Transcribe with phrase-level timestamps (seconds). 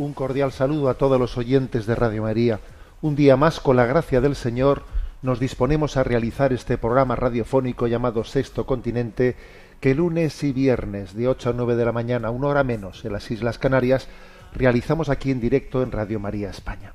[0.00, 2.60] Un cordial saludo a todos los oyentes de Radio María.
[3.02, 4.82] Un día más, con la gracia del Señor,
[5.20, 9.36] nos disponemos a realizar este programa radiofónico llamado Sexto Continente,
[9.78, 13.12] que lunes y viernes de 8 a 9 de la mañana, una hora menos, en
[13.12, 14.08] las Islas Canarias,
[14.54, 16.94] realizamos aquí en directo en Radio María España.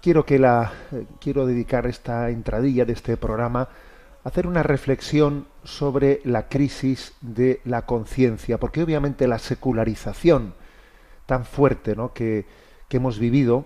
[0.00, 3.68] Quiero que la eh, quiero dedicar esta entradilla de este programa
[4.24, 10.54] a hacer una reflexión sobre la crisis de la conciencia, porque obviamente la secularización
[11.32, 12.12] tan fuerte ¿no?
[12.12, 12.44] que,
[12.90, 13.64] hemos vivido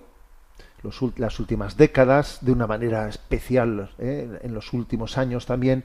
[1.17, 4.39] las últimas décadas, de una manera especial ¿eh?
[4.41, 5.83] en los últimos años también,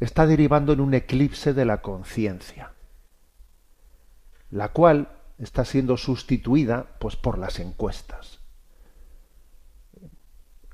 [0.00, 2.72] está derivando en un eclipse de la conciencia,
[4.50, 8.38] la cual está siendo sustituida pues por las encuestas.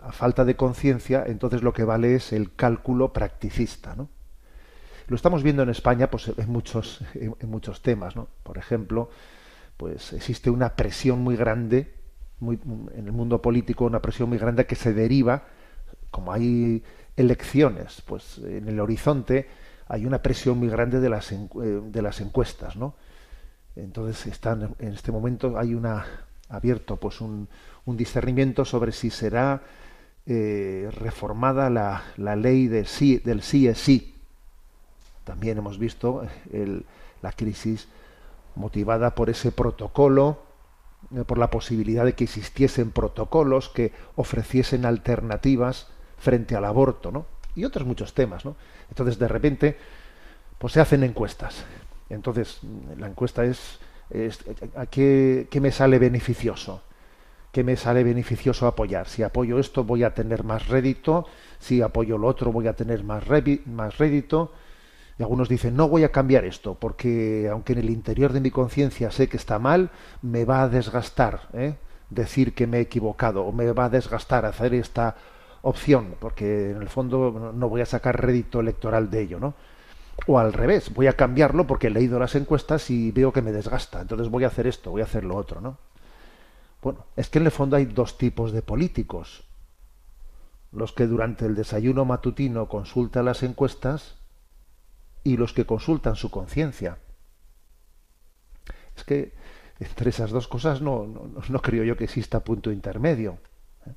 [0.01, 4.09] A falta de conciencia, entonces lo que vale es el cálculo practicista, ¿no?
[5.09, 7.01] Lo estamos viendo en España pues, en, muchos,
[7.43, 8.29] muchos temas, ¿no?
[8.45, 9.11] Por ejemplo,
[9.77, 11.93] pues existe una presión muy grande
[12.41, 12.59] muy,
[12.95, 15.45] en el mundo político, una presión muy grande que se deriva,
[16.11, 16.83] como hay
[17.17, 19.49] elecciones, pues en el horizonte
[19.89, 22.95] hay una presión muy grande de las, eh, de las encuestas, ¿no?
[23.77, 26.07] Entonces están en este momento hay una
[26.49, 27.49] abierto pues un,
[27.87, 29.63] un discernimiento sobre si será
[30.27, 34.15] eh, reformada la, la ley sí, del sí es sí.
[35.25, 36.85] También hemos visto el-
[37.23, 37.89] la crisis
[38.57, 40.39] motivada por ese protocolo,
[41.15, 45.89] eh, por la posibilidad de que existiesen protocolos que ofreciesen alternativas
[46.19, 47.27] frente al aborto, ¿no?
[47.55, 48.57] Y otros muchos temas, ¿no?
[48.89, 49.77] Entonces, de repente,
[50.59, 51.65] pues se hacen encuestas.
[52.09, 53.79] Entonces, mm, la encuesta es,
[54.77, 56.83] ¿a qué, me sale beneficioso?
[57.53, 59.09] ¿Qué me sale beneficioso apoyar?
[59.09, 61.27] Si apoyo esto voy a tener más rédito,
[61.59, 63.25] si apoyo lo otro voy a tener más,
[63.67, 64.53] más rédito.
[65.19, 68.51] Y algunos dicen, no voy a cambiar esto, porque aunque en el interior de mi
[68.51, 69.91] conciencia sé que está mal,
[70.23, 71.77] me va a desgastar ¿eh?
[72.11, 75.15] decir que me he equivocado, o me va a desgastar hacer esta
[75.63, 79.55] opción, porque en el fondo no- voy a sacar rédito electoral de ello, ¿no?
[80.27, 83.53] O al revés, voy a cambiarlo porque he leído las encuestas y veo que me
[83.53, 85.79] desgasta, entonces voy a hacer esto, voy a hacer lo otro, ¿no?
[86.83, 89.45] Bueno, es que en el fondo hay dos tipos de políticos.
[90.73, 94.17] Los que durante el desayuno matutino consultan las encuestas
[95.25, 96.99] y los que consultan su conciencia.
[98.97, 99.33] Es que
[99.81, 103.39] entre esas dos cosas no, no, no creo yo que exista punto intermedio.
[103.87, 103.95] ¿eh?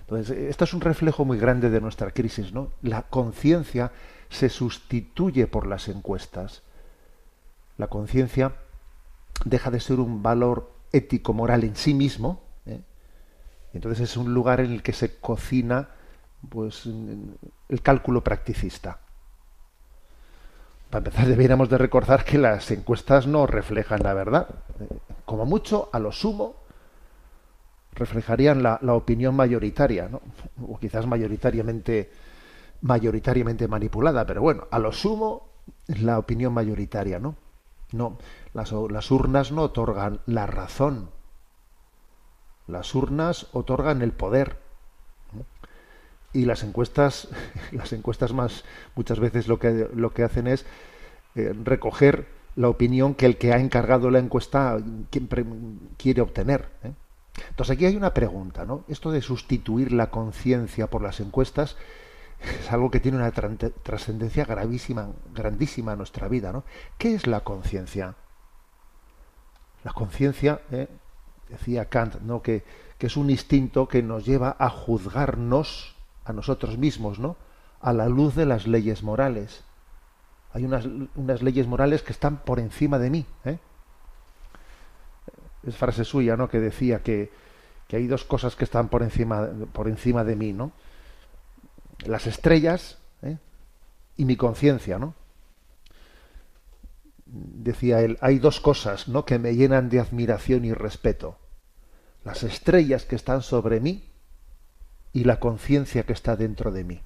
[0.00, 2.72] Entonces, esto es un reflejo muy grande de nuestra crisis, ¿no?
[2.82, 3.92] La conciencia
[4.30, 6.62] se sustituye por las encuestas.
[7.76, 8.56] La conciencia
[9.44, 12.80] deja de ser un valor ético moral en sí mismo, ¿eh?
[13.74, 15.90] entonces es un lugar en el que se cocina
[16.48, 19.00] pues el cálculo practicista.
[20.90, 24.48] Para empezar, deberíamos de recordar que las encuestas no reflejan la verdad.
[25.24, 26.54] Como mucho, a lo sumo,
[27.92, 30.20] reflejarían la, opinión mayoritaria, ¿no?
[30.68, 32.10] o quizás mayoritariamente,
[32.82, 35.48] mayoritariamente manipulada, pero bueno, a lo sumo,
[35.88, 37.34] la opinión mayoritaria, ¿no?
[37.92, 38.18] No,
[38.52, 38.72] las
[39.10, 41.10] urnas no otorgan la razón.
[42.66, 44.58] Las urnas otorgan el poder.
[46.32, 47.28] Y las encuestas,
[47.72, 48.64] las encuestas más
[48.94, 50.66] muchas veces lo que lo que hacen es
[51.34, 54.78] eh, recoger la opinión que el que ha encargado la encuesta
[55.98, 56.68] quiere obtener.
[56.82, 56.92] ¿eh?
[57.50, 58.84] Entonces aquí hay una pregunta, ¿no?
[58.88, 61.76] Esto de sustituir la conciencia por las encuestas
[62.60, 66.64] es algo que tiene una trascendencia gravísima, grandísima en nuestra vida, ¿no?
[66.98, 68.14] ¿Qué es la conciencia?
[69.84, 70.88] La conciencia, ¿eh?
[71.50, 72.42] decía Kant, ¿no?
[72.42, 72.64] Que,
[72.98, 75.95] que es un instinto que nos lleva a juzgarnos
[76.26, 77.36] a nosotros mismos, ¿no?
[77.80, 79.62] A la luz de las leyes morales.
[80.52, 83.26] Hay unas, unas leyes morales que están por encima de mí.
[83.44, 83.58] ¿eh?
[85.66, 86.48] Es frase suya, ¿no?
[86.48, 87.30] Que decía que,
[87.86, 90.72] que hay dos cosas que están por encima, por encima de mí, ¿no?
[92.04, 93.38] Las estrellas ¿eh?
[94.16, 95.14] y mi conciencia, ¿no?
[97.26, 99.24] decía él, hay dos cosas ¿no?
[99.24, 101.36] que me llenan de admiración y respeto.
[102.24, 104.04] Las estrellas que están sobre mí
[105.16, 107.00] y la conciencia que está dentro de mí.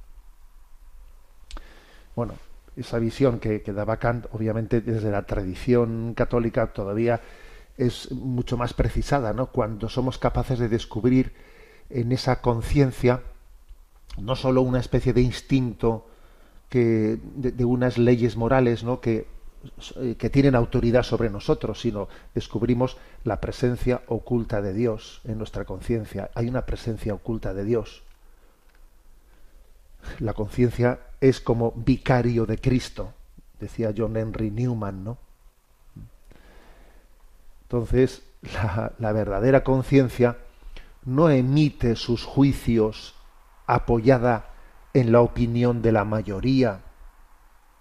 [2.16, 2.34] Bueno,
[2.74, 7.20] esa visión que, daba Kant, obviamente desde la tradición católica todavía
[7.78, 9.46] es mucho más precisada, ¿no?
[9.52, 11.32] Cuando somos capaces de descubrir
[11.88, 13.22] en esa conciencia
[14.18, 16.08] no solo una especie de instinto
[16.68, 19.00] que, de, unas leyes morales, ¿no?
[19.00, 19.28] Que,
[20.18, 26.30] que tienen autoridad sobre nosotros, sino descubrimos la presencia oculta de Dios en nuestra conciencia.
[26.34, 28.02] Hay una presencia oculta de Dios.
[30.18, 33.12] La conciencia es como vicario de Cristo,
[33.58, 35.18] decía John Henry Newman, ¿no?
[37.62, 38.22] Entonces,
[38.54, 40.38] la, la verdadera conciencia
[41.04, 43.14] no emite sus juicios
[43.66, 44.50] apoyada
[44.94, 46.80] en la opinión de la mayoría.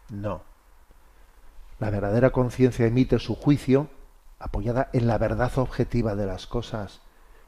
[0.09, 0.48] No.
[1.79, 3.89] La verdadera conciencia emite su juicio
[4.37, 7.01] apoyada en la verdad objetiva de las cosas,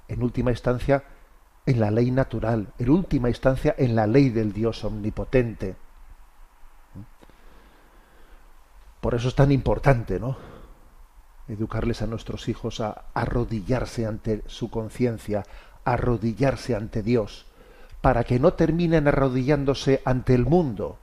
[0.07, 1.03] en última instancia
[1.65, 5.75] en la ley natural, en última instancia en la ley del Dios omnipotente.
[8.99, 10.37] Por eso es tan importante, ¿no?
[11.47, 15.43] educarles a nuestros hijos a arrodillarse ante su conciencia,
[15.83, 17.47] arrodillarse ante Dios,
[17.99, 20.97] para que no terminen arrodillándose ante el mundo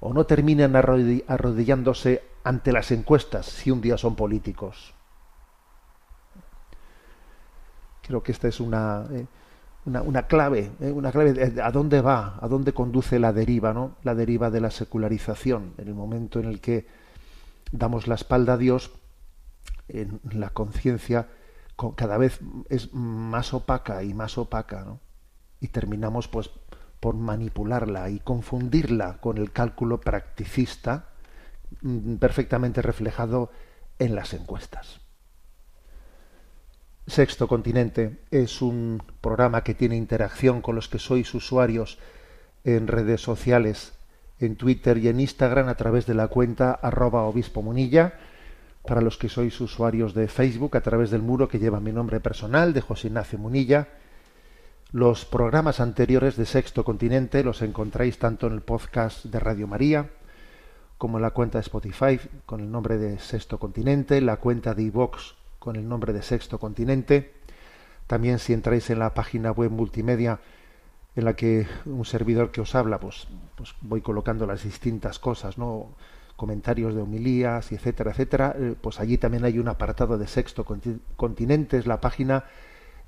[0.00, 4.94] o no terminen arrodillándose ante las encuestas si un día son políticos.
[8.02, 9.26] Creo que esta es una, eh,
[9.84, 13.96] una, clave, eh, una clave a dónde va, a dónde conduce la deriva, ¿no?
[14.02, 16.86] La deriva de la secularización, en el momento en el que
[17.70, 18.92] damos la espalda a Dios
[19.88, 21.28] en la conciencia
[21.94, 25.00] cada vez es más opaca y más opaca, ¿no?
[25.60, 26.50] Y terminamos pues
[27.00, 31.10] por manipularla y confundirla con el cálculo practicista
[31.82, 33.50] mm, perfectamente reflejado
[33.98, 35.00] en las encuestas.
[37.06, 41.98] Sexto Continente es un programa que tiene interacción con los que sois usuarios
[42.64, 43.94] en redes sociales,
[44.38, 48.14] en Twitter y en Instagram a través de la cuenta arroba obispo munilla
[48.86, 52.20] para los que sois usuarios de Facebook a través del muro que lleva mi nombre
[52.20, 53.88] personal de José Ignacio Munilla.
[54.90, 60.08] Los programas anteriores de Sexto Continente los encontráis tanto en el podcast de Radio María
[60.96, 64.84] como en la cuenta de Spotify con el nombre de Sexto Continente, la cuenta de
[64.84, 67.34] iVox con el nombre de Sexto Continente.
[68.06, 70.40] También si entráis en la página web multimedia
[71.14, 75.58] en la que un servidor que os habla, pues, pues voy colocando las distintas cosas,
[75.58, 75.88] ¿no?
[76.34, 80.64] comentarios de homilías, etcétera, etcétera, eh, pues allí también hay un apartado de Sexto
[81.16, 82.44] Continente, es la página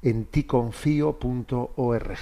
[0.03, 2.19] en ticonfío.org.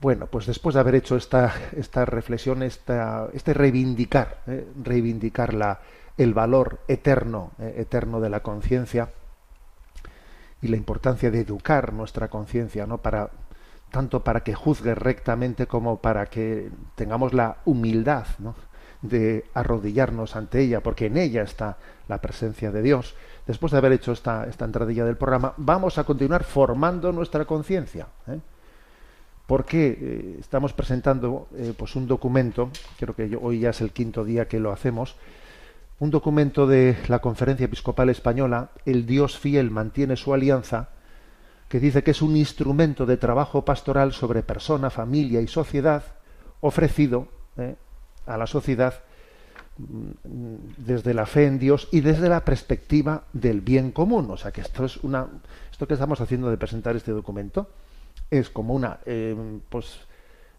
[0.00, 5.80] Bueno, pues después de haber hecho esta, esta reflexión, esta, este reivindicar, eh, reivindicar la,
[6.16, 9.10] el valor eterno, eh, eterno de la conciencia
[10.62, 12.98] y la importancia de educar nuestra conciencia, ¿no?
[12.98, 13.30] Para,
[13.90, 18.54] tanto para que juzgue rectamente como para que tengamos la humildad, ¿no?
[19.02, 21.78] de arrodillarnos ante ella, porque en ella está
[22.08, 23.14] la presencia de Dios.
[23.50, 28.06] Después de haber hecho esta, esta entradilla del programa, vamos a continuar formando nuestra conciencia.
[28.28, 28.38] ¿eh?
[29.44, 34.24] Porque eh, estamos presentando eh, pues un documento, creo que hoy ya es el quinto
[34.24, 35.16] día que lo hacemos,
[35.98, 40.90] un documento de la Conferencia Episcopal Española, El Dios fiel mantiene su alianza,
[41.68, 46.04] que dice que es un instrumento de trabajo pastoral sobre persona, familia y sociedad
[46.60, 47.26] ofrecido
[48.26, 48.94] a la sociedad
[50.76, 54.30] desde la fe en Dios y desde la perspectiva del bien común.
[54.30, 55.26] O sea que esto es una,
[55.70, 57.68] esto que estamos haciendo de presentar este documento
[58.30, 59.36] es como una eh,
[59.68, 60.00] pues,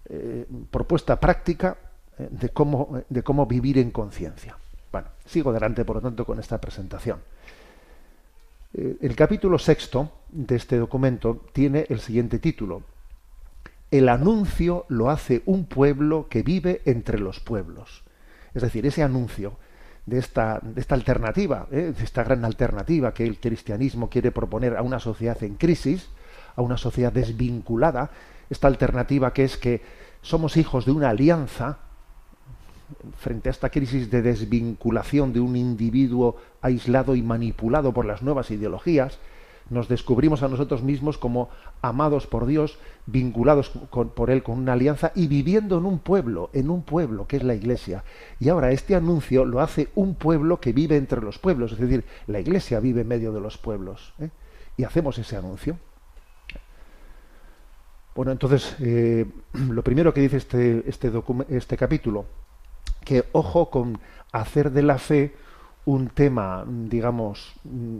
[0.09, 1.77] eh, propuesta práctica
[2.17, 4.57] eh, de cómo de cómo vivir en conciencia.
[4.91, 7.19] Bueno, sigo adelante por lo tanto con esta presentación.
[8.73, 12.83] el capítulo sexto de este documento tiene el siguiente título:
[13.89, 18.03] el anuncio lo hace un pueblo que vive entre los pueblos.
[18.53, 19.57] Es decir, ese anuncio
[20.05, 21.93] de esta, de esta alternativa, ¿eh?
[21.97, 26.09] de esta gran alternativa que el cristianismo quiere proponer a una sociedad en crisis,
[26.55, 28.11] a una sociedad desvinculada,
[28.49, 29.81] esta alternativa que es que
[30.21, 31.79] somos hijos de una alianza
[33.17, 38.51] frente a esta crisis de desvinculación de un individuo aislado y manipulado por las nuevas
[38.51, 39.17] ideologías,
[39.71, 41.49] nos descubrimos a nosotros mismos como
[41.81, 46.69] amados por Dios, vinculados por Él con una alianza y viviendo en un pueblo, en
[46.69, 48.03] un pueblo que es la Iglesia.
[48.39, 52.03] Y ahora este anuncio lo hace un pueblo que vive entre los pueblos, es decir,
[52.27, 54.13] la Iglesia vive en medio de los pueblos.
[54.19, 54.29] ¿eh?
[54.75, 55.79] Y hacemos ese anuncio.
[58.13, 61.11] Bueno, entonces, eh, lo primero que dice este, este,
[61.49, 62.25] este capítulo
[63.05, 63.99] que ojo con
[64.33, 65.33] hacer de la fe
[65.85, 67.99] un tema, digamos, mm,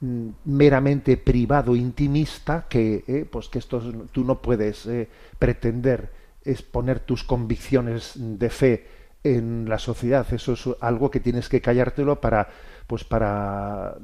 [0.00, 3.80] meramente privado, intimista, que, eh, pues que esto
[4.12, 6.12] tú no puedes eh, pretender
[6.44, 8.86] exponer tus convicciones de fe
[9.24, 10.26] en la sociedad.
[10.32, 12.48] Eso es algo que tienes que callártelo para,
[12.86, 13.96] pues para,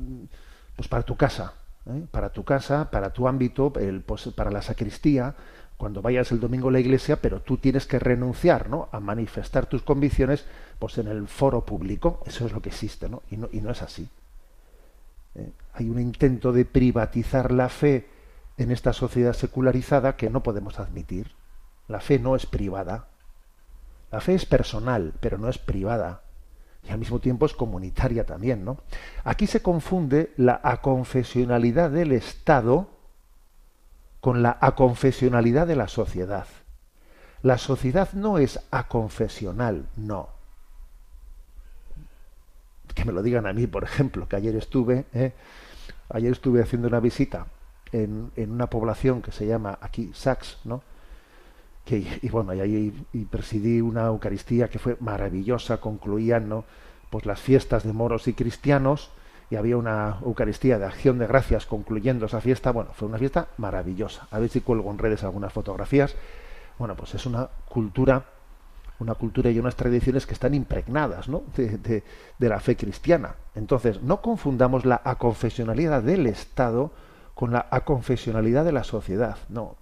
[0.76, 1.54] pues para tu casa,
[1.86, 2.04] ¿eh?
[2.10, 5.34] para tu casa, para tu ámbito, el, pues para la sacristía,
[5.76, 8.88] cuando vayas el domingo a la iglesia, pero tú tienes que renunciar ¿no?
[8.92, 10.44] a manifestar tus convicciones
[10.78, 12.20] pues en el foro público.
[12.26, 13.22] Eso es lo que existe, ¿no?
[13.30, 14.08] Y no, y no es así.
[15.34, 15.52] ¿Eh?
[15.72, 18.08] Hay un intento de privatizar la fe
[18.56, 21.32] en esta sociedad secularizada que no podemos admitir.
[21.88, 23.08] La fe no es privada.
[24.10, 26.22] La fe es personal, pero no es privada.
[26.86, 28.78] Y al mismo tiempo es comunitaria también, ¿no?
[29.24, 32.88] Aquí se confunde la aconfesionalidad del Estado
[34.20, 36.46] con la aconfesionalidad de la sociedad.
[37.42, 40.28] La sociedad no es aconfesional, no.
[42.92, 45.32] Que me lo digan a mí, por ejemplo, que ayer estuve, ¿eh?
[46.10, 47.46] ayer estuve haciendo una visita
[47.92, 50.82] en, en, una población que se llama aquí Sax, ¿no?
[51.84, 56.64] Que, y bueno, y ahí presidí una Eucaristía que fue maravillosa, concluían, ¿no?
[57.10, 59.10] Pues las fiestas de moros y cristianos,
[59.50, 62.72] y había una Eucaristía de acción de gracias concluyendo esa fiesta.
[62.72, 64.26] Bueno, fue una fiesta maravillosa.
[64.30, 66.16] A ver si cuelgo en redes algunas fotografías.
[66.78, 68.24] Bueno, pues es una cultura,
[69.00, 71.42] una cultura y unas tradiciones que están impregnadas ¿no?
[71.56, 72.04] de, de,
[72.38, 73.34] de la fe cristiana.
[73.54, 76.92] Entonces, no confundamos la aconfesionalidad del Estado
[77.34, 79.36] con la aconfesionalidad de la sociedad.
[79.48, 79.76] No,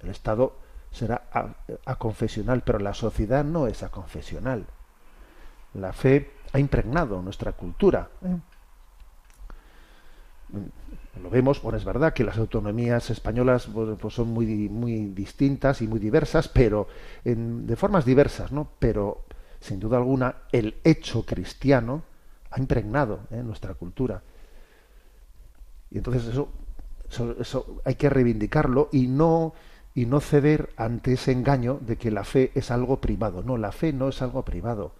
[0.00, 0.54] el Estado
[0.92, 1.22] será
[1.86, 4.66] aconfesional, pero la sociedad no es aconfesional.
[5.74, 8.08] La fe ha impregnado nuestra cultura.
[8.22, 8.36] ¿eh?
[11.20, 15.86] Lo vemos, bueno, es verdad que las autonomías españolas pues, son muy, muy distintas y
[15.86, 16.88] muy diversas, pero
[17.24, 18.68] de formas diversas, ¿no?
[18.78, 19.24] Pero
[19.60, 22.02] sin duda alguna el hecho cristiano
[22.50, 23.42] ha impregnado ¿eh?
[23.42, 24.22] nuestra cultura.
[25.90, 26.48] Y entonces eso,
[27.10, 29.52] eso, eso, hay que reivindicarlo y no
[29.94, 33.42] y no ceder ante ese engaño de que la fe es algo privado.
[33.42, 34.92] No, la fe no es algo privado.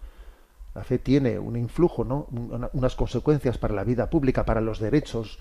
[0.75, 2.27] La fe tiene un influjo, ¿no?
[2.73, 5.39] unas consecuencias para la vida pública, para los derechos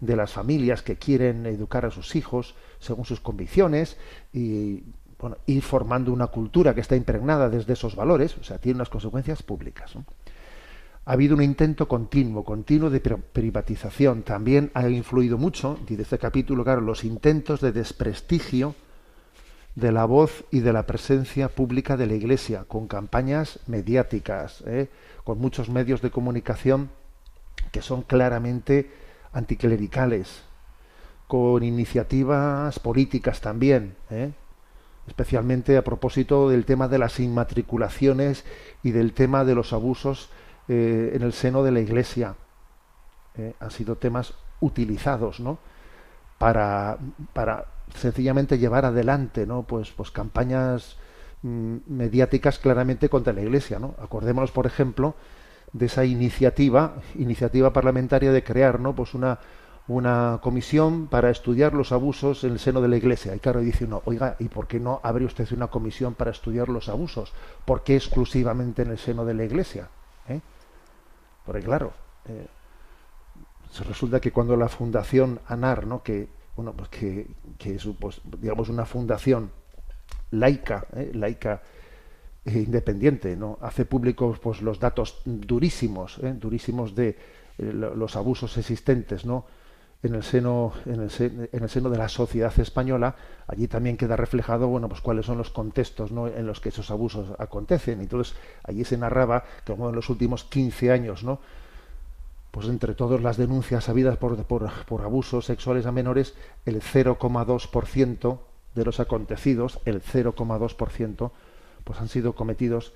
[0.00, 3.96] de las familias que quieren educar a sus hijos según sus convicciones
[4.32, 4.84] y
[5.18, 8.88] bueno, ir formando una cultura que está impregnada desde esos valores, o sea, tiene unas
[8.88, 9.94] consecuencias públicas.
[11.04, 14.22] Ha habido un intento continuo, continuo de privatización.
[14.22, 18.74] También ha influido mucho, dice este capítulo, claro, los intentos de desprestigio
[19.74, 24.88] de la voz y de la presencia pública de la Iglesia, con campañas mediáticas, ¿eh?
[25.24, 26.90] con muchos medios de comunicación
[27.72, 28.90] que son claramente
[29.32, 30.42] anticlericales,
[31.26, 34.32] con iniciativas políticas también, ¿eh?
[35.06, 38.44] especialmente a propósito del tema de las inmatriculaciones
[38.82, 40.30] y del tema de los abusos
[40.68, 42.34] eh, en el seno de la Iglesia.
[43.36, 43.54] ¿eh?
[43.60, 45.58] Han sido temas utilizados, ¿no?
[46.38, 46.98] Para,
[47.32, 49.62] para sencillamente llevar adelante, ¿no?
[49.62, 50.96] Pues, pues campañas
[51.42, 53.94] mm, mediáticas claramente contra la Iglesia, ¿no?
[54.00, 55.14] Acordémonos, por ejemplo,
[55.72, 58.94] de esa iniciativa, iniciativa parlamentaria de crear, ¿no?
[58.94, 59.38] Pues una
[59.88, 63.34] una comisión para estudiar los abusos en el seno de la Iglesia.
[63.34, 66.68] Y claro, dice uno, oiga, ¿y por qué no abre usted una comisión para estudiar
[66.68, 67.32] los abusos?
[67.64, 69.88] ¿Por qué exclusivamente en el seno de la Iglesia?
[70.28, 70.40] ¿Eh?
[71.44, 71.92] Porque claro,
[72.26, 72.46] eh,
[73.88, 76.02] resulta que cuando la Fundación ANAR, ¿no?
[76.02, 78.20] que bueno, pues que, que es pues,
[78.68, 79.52] una fundación
[80.32, 81.12] laica, ¿eh?
[81.14, 81.62] laica
[82.52, 83.58] independiente, ¿no?
[83.60, 86.34] hace públicos pues los datos durísimos, ¿eh?
[86.38, 87.08] durísimos de
[87.58, 89.44] eh, los abusos existentes, ¿no?
[90.02, 93.16] en el seno en el, seno, en el seno de la sociedad española
[93.48, 96.28] allí también queda reflejado bueno pues cuáles son los contextos ¿no?
[96.28, 100.44] en los que esos abusos acontecen entonces allí se narraba que como en los últimos
[100.44, 101.40] 15 años no
[102.52, 108.38] pues entre todas las denuncias habidas por, por, por abusos sexuales a menores el 0,2%
[108.76, 111.30] de los acontecidos el 0,2%
[111.88, 112.92] pues han sido cometidos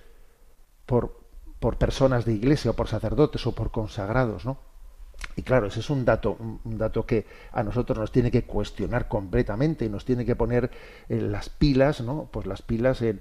[0.85, 1.19] por
[1.59, 4.59] por personas de iglesia o por sacerdotes o por consagrados no
[5.37, 9.09] y claro, ese es un dato, un dato que a nosotros nos tiene que cuestionar
[9.09, 10.71] completamente y nos tiene que poner
[11.09, 12.29] en las pilas, ¿no?
[12.31, 13.21] Pues las pilas en,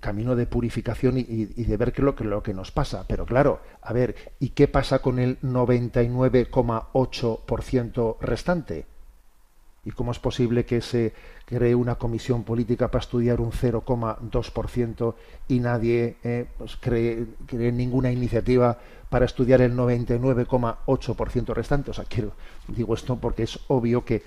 [0.00, 3.04] camino de purificación y, de ver qué lo que, lo que nos pasa.
[3.06, 8.86] Pero claro, a ver, ¿y qué pasa con el 99,8% restante?
[9.84, 11.14] ¿Y cómo es posible que se
[11.46, 15.14] cree una comisión política para estudiar un 0,2%
[15.48, 18.76] y nadie eh, pues cree, cree, ninguna iniciativa
[19.08, 21.92] para estudiar el 99,8% restante?
[21.92, 22.32] O sea, quiero,
[22.68, 24.22] digo esto porque es obvio que,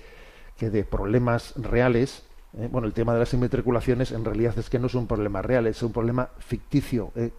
[0.56, 2.24] que de problemas reales,
[2.58, 5.40] eh, bueno, el tema de las inmatriculaciones en realidad es que no es un problema
[5.40, 7.12] real, es un problema ficticio.
[7.14, 7.30] Eh,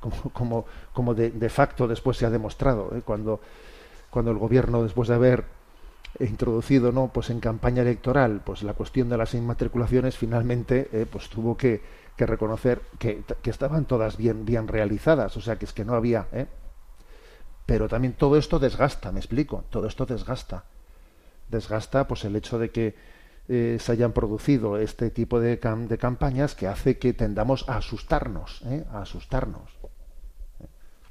[0.00, 0.64] como, como,
[0.94, 3.40] como de, de facto después se ha demostrado, cuando,
[4.08, 5.59] cuando el gobierno, después de haber
[6.18, 11.28] introducido no pues en campaña electoral pues la cuestión de las inmatriculaciones finalmente eh, pues
[11.28, 11.80] tuvo que,
[12.18, 16.26] reconocer que, que, estaban todas bien bien realizadas o sea que es que no había
[16.32, 16.46] ¿eh?
[17.64, 20.64] pero también todo esto desgasta me explico todo esto desgasta
[21.48, 22.94] desgasta pues el hecho de que
[23.48, 27.78] eh, se hayan producido este tipo de, cam de, campañas que hace que tendamos a
[27.78, 28.84] asustarnos ¿eh?
[28.92, 29.70] a asustarnos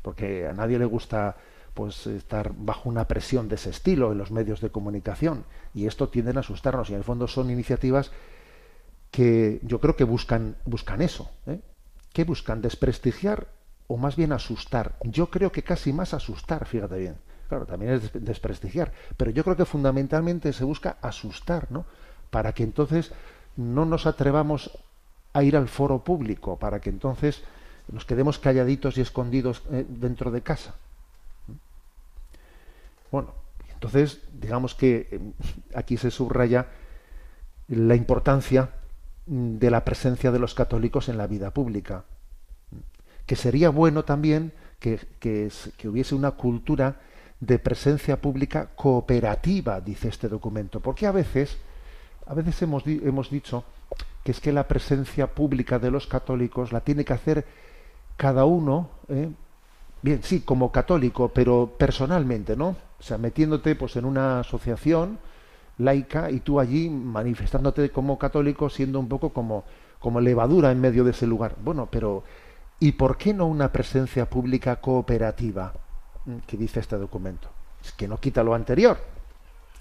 [0.04, 1.38] porque a nadie le gusta
[1.80, 5.46] pues estar bajo una presión de ese estilo en los medios de comunicación.
[5.74, 8.12] Y esto tienden a asustarnos y en el fondo son iniciativas
[9.12, 11.62] que yo creo que buscan buscan eso ¿eh?
[12.12, 13.48] que buscan desprestigiar
[13.88, 14.98] o más bien asustar.
[15.06, 17.16] Yo creo que casi más asustar fíjate bien.
[17.48, 21.86] Claro también es desprestigiar pero yo creo que fundamentalmente se busca asustar no
[22.30, 23.14] para que entonces
[23.56, 24.78] no nos atrevamos
[25.32, 27.42] a ir al foro público para que entonces
[27.90, 30.76] nos quedemos calladitos y escondidos eh, dentro de casa
[33.12, 33.34] bueno,
[33.74, 35.20] entonces, digamos que eh,
[35.74, 36.68] aquí se subraya
[37.70, 38.72] la importancia
[39.26, 42.04] de la presencia de los católicos en la vida pública.
[43.26, 47.00] Que sería bueno también que, que, que hubiese una cultura
[47.40, 50.80] de presencia pública cooperativa, dice este documento.
[50.80, 51.58] Porque a veces,
[52.26, 53.64] a veces hemos, hemos dicho
[54.24, 57.46] que es que la presencia pública de los católicos la tiene que hacer
[58.18, 59.30] cada uno, ¿eh?
[60.02, 62.76] bien, sí, como católico, pero personalmente, ¿no?
[63.00, 65.20] O sea, metiéndote pues en una asociación
[65.78, 69.64] laica y tú allí manifestándote como católico siendo un poco como,
[70.00, 71.56] como levadura en medio de ese lugar.
[71.64, 72.24] Bueno, pero
[72.80, 75.74] ¿y por qué no una presencia pública cooperativa?
[76.26, 77.50] Mm, que dice este documento.
[77.84, 79.00] Es que no quita lo anterior,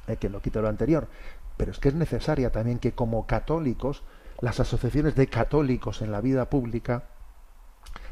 [0.06, 1.08] eh, que no quita lo anterior,
[1.56, 4.02] pero es que es necesaria también que como católicos,
[4.40, 7.04] las asociaciones de católicos en la vida pública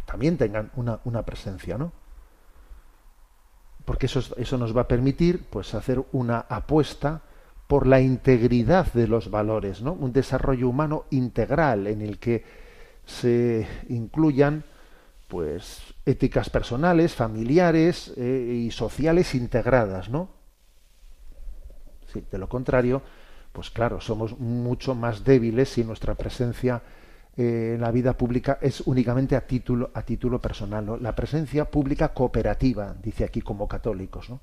[0.06, 1.92] también tengan una, una presencia, ¿no?
[3.86, 7.22] Porque eso, eso nos va a permitir pues hacer una apuesta
[7.66, 9.92] por la integridad de los valores, ¿no?
[9.94, 12.44] Un desarrollo humano integral en el que
[13.06, 14.64] se incluyan
[15.28, 20.28] pues éticas personales, familiares eh, y sociales integradas, ¿no?
[22.12, 23.02] Sí, de lo contrario,
[23.52, 26.82] pues claro, somos mucho más débiles si nuestra presencia
[27.38, 30.86] eh, la vida pública es únicamente a título, a título personal.
[30.86, 30.96] ¿no?
[30.96, 34.30] La presencia pública cooperativa, dice aquí como católicos.
[34.30, 34.40] ¿no?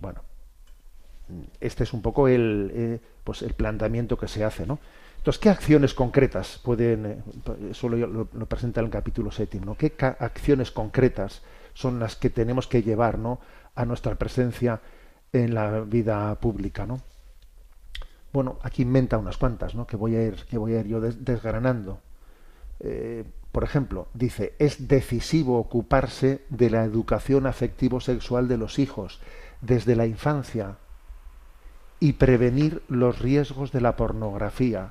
[0.00, 0.20] Bueno,
[1.60, 4.66] este es un poco el, eh, pues el planteamiento que se hace.
[4.66, 4.78] ¿no?
[5.16, 7.18] Entonces, ¿qué acciones concretas pueden, eh,
[7.70, 9.76] eso lo, presenta en el capítulo séptimo, ¿no?
[9.76, 11.40] ¿qué acciones concretas
[11.72, 13.40] son las que tenemos que llevar ¿no?
[13.74, 14.82] a nuestra presencia
[15.32, 16.84] en la vida pública?
[16.84, 17.00] ¿no?
[18.34, 19.86] Bueno, aquí inventa unas cuantas, ¿no?
[19.86, 22.00] Que voy a ir, que voy a ir yo desgranando.
[22.80, 29.20] Eh, por ejemplo, dice, es decisivo ocuparse de la educación afectivo-sexual de los hijos
[29.60, 30.78] desde la infancia
[32.00, 34.90] y prevenir los riesgos de la pornografía.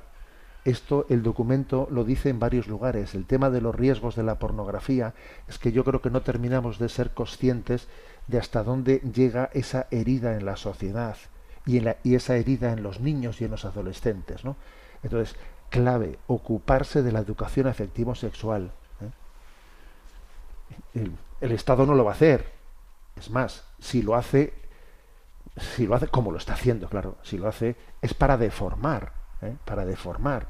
[0.64, 3.14] Esto el documento lo dice en varios lugares.
[3.14, 5.12] El tema de los riesgos de la pornografía
[5.48, 7.88] es que yo creo que no terminamos de ser conscientes
[8.26, 11.18] de hasta dónde llega esa herida en la sociedad
[11.66, 14.44] y, en la, y esa herida en los niños y en los adolescentes.
[14.44, 14.56] ¿no?
[15.02, 15.36] Entonces,
[15.70, 18.70] clave, ocuparse de la educación afectivo-sexual.
[20.94, 21.10] ¿eh?
[21.40, 22.52] El, Estado no lo va a hacer.
[23.16, 24.54] Es más, si lo hace,
[25.56, 29.56] si lo hace, como lo está haciendo, claro, si lo hace, es para deformar, ¿eh?
[29.64, 30.48] para deformar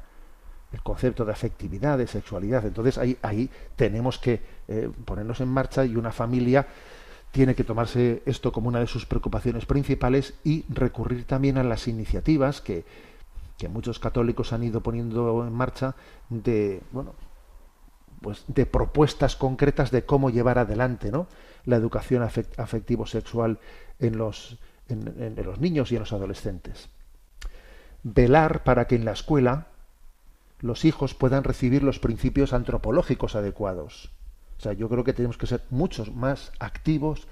[0.71, 2.65] el concepto de afectividad, de sexualidad.
[2.65, 6.67] Entonces ahí, ahí tenemos que eh, ponernos en marcha y una familia
[7.35, 11.89] tiene que tomarse esto como una de sus preocupaciones principales y recurrir también a las
[11.89, 12.85] iniciativas que,
[13.57, 15.95] que muchos católicos han ido poniendo en marcha
[16.29, 17.13] de bueno
[18.21, 21.27] pues de propuestas concretas de cómo llevar adelante ¿no?
[21.65, 23.59] la educación afectivo sexual
[23.99, 26.87] en los en, en los niños y en los adolescentes
[28.01, 29.67] velar para que en la escuela
[30.61, 34.14] los hijos puedan recibir los principios antropológicos adecuados
[34.57, 37.27] o sea, yo creo que tenemos que ser muchos más activos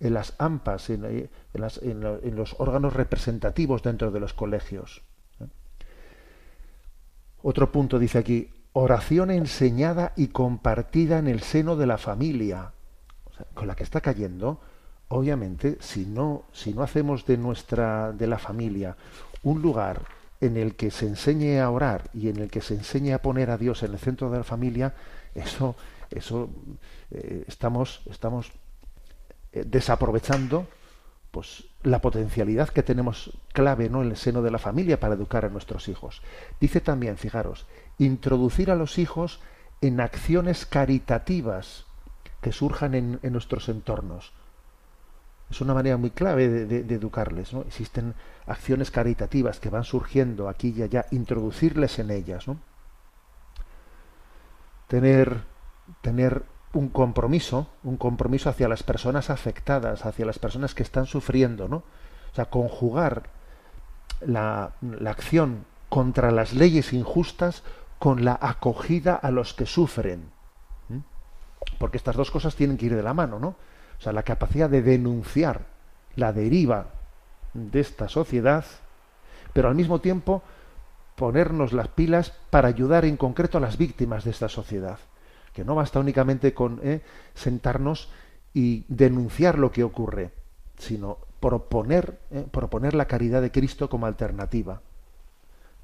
[0.00, 5.02] en las AMPAs, en, las, en, los órganos representativos dentro de los colegios.
[5.40, 5.46] ¿eh?
[7.42, 12.72] Otro punto dice aquí, oración enseñada y compartida en el seno de la familia,
[13.54, 14.60] con la que está cayendo,
[15.08, 18.96] obviamente, si no, si no hacemos de nuestra, de la familia,
[19.42, 20.02] un lugar
[20.40, 23.50] en el que se enseñe a orar y en el que se enseñe a poner
[23.50, 24.94] a Dios en el centro de la familia,
[25.34, 25.76] eso
[26.14, 26.50] eso
[27.10, 28.52] eh, estamos, estamos
[29.52, 30.66] eh, desaprovechando
[31.30, 34.02] pues la potencialidad que tenemos clave ¿no?
[34.02, 36.22] en el seno de la familia para educar a nuestros hijos.
[36.60, 37.66] Dice también, fijaros,
[37.98, 39.40] introducir a los hijos
[39.80, 41.86] en acciones caritativas
[42.40, 44.32] que surjan en, nuestros entornos.
[45.50, 47.52] Es una manera muy clave de, de- de educarles.
[47.52, 47.62] ¿no?
[47.62, 48.14] Existen
[48.46, 52.46] acciones caritativas que van surgiendo aquí y allá, introducirles en ellas.
[52.46, 52.58] ¿no?
[54.88, 55.40] Tener,
[56.00, 61.68] tener un compromiso, un compromiso hacia las personas afectadas, hacia las personas que están sufriendo,
[61.68, 61.76] ¿no?
[61.76, 63.24] O sea, conjugar
[64.20, 67.62] la, la acción contra las leyes injustas
[67.98, 70.32] con la acogida a los que sufren.
[71.78, 73.48] Porque estas dos cosas tienen que ir de la mano, ¿no?
[73.48, 75.66] O sea, la capacidad de denunciar
[76.16, 76.86] la deriva
[77.54, 78.64] de esta sociedad,
[79.52, 80.42] pero al mismo tiempo
[81.16, 84.98] ponernos las pilas para ayudar en concreto a las víctimas de esta sociedad.
[85.54, 87.00] Que no basta únicamente con eh,
[87.34, 88.10] sentarnos
[88.52, 90.32] y denunciar lo que ocurre,
[90.76, 94.80] sino proponer, eh, proponer la caridad de Cristo como alternativa.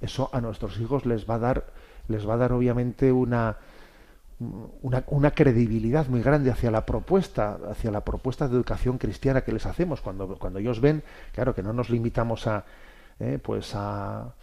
[0.01, 1.67] Eso a nuestros hijos les va a dar,
[2.09, 3.59] les va a dar obviamente una,
[4.81, 9.67] una, credibilidad muy grande hacia la propuesta, hacia la propuesta de educación cristiana que les
[9.67, 10.01] hacemos.
[10.01, 11.03] Cuando, cuando ellos ven,
[11.33, 12.65] claro, que no nos limitamos a,
[13.19, 14.35] eh, pues a,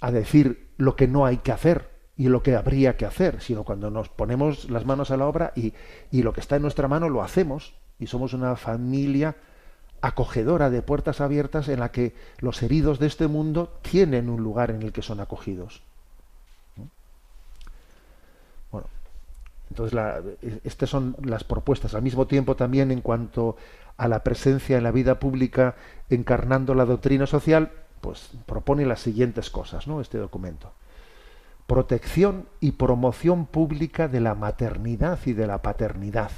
[0.00, 3.64] a decir lo que no hay que hacer y lo que habría que hacer, sino
[3.64, 5.74] cuando nos ponemos las manos a la obra y,
[6.10, 9.36] y lo que está en nuestra mano lo hacemos y somos una familia
[10.00, 14.70] acogedora de puertas abiertas en la que los heridos de este mundo tienen un lugar
[14.70, 15.82] en el que son acogidos.
[16.76, 16.88] ¿no?
[18.70, 18.86] Bueno,
[19.70, 19.98] entonces
[20.62, 21.94] estas son las propuestas.
[21.94, 23.56] Al mismo tiempo también en cuanto
[23.96, 25.74] a la presencia en la vida pública
[26.10, 30.02] encarnando la doctrina social, pues propone las siguientes cosas, ¿no?
[30.02, 30.72] Este documento.
[31.66, 36.30] Protección y promoción pública de la maternidad y de la paternidad,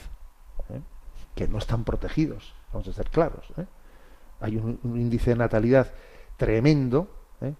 [0.71, 0.81] ¿eh?
[1.35, 3.45] que no están protegidos, vamos a ser claros.
[3.57, 3.67] ¿eh?
[4.41, 5.93] Hay un, índice de natalidad
[6.37, 7.09] tremendo,
[7.41, 7.55] ¿eh?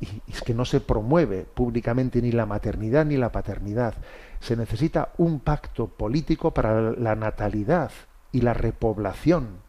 [0.00, 3.94] y, es que no se promueve públicamente ni la maternidad ni la paternidad.
[4.40, 7.90] Se necesita un pacto político para la natalidad
[8.32, 9.60] y la repoblación.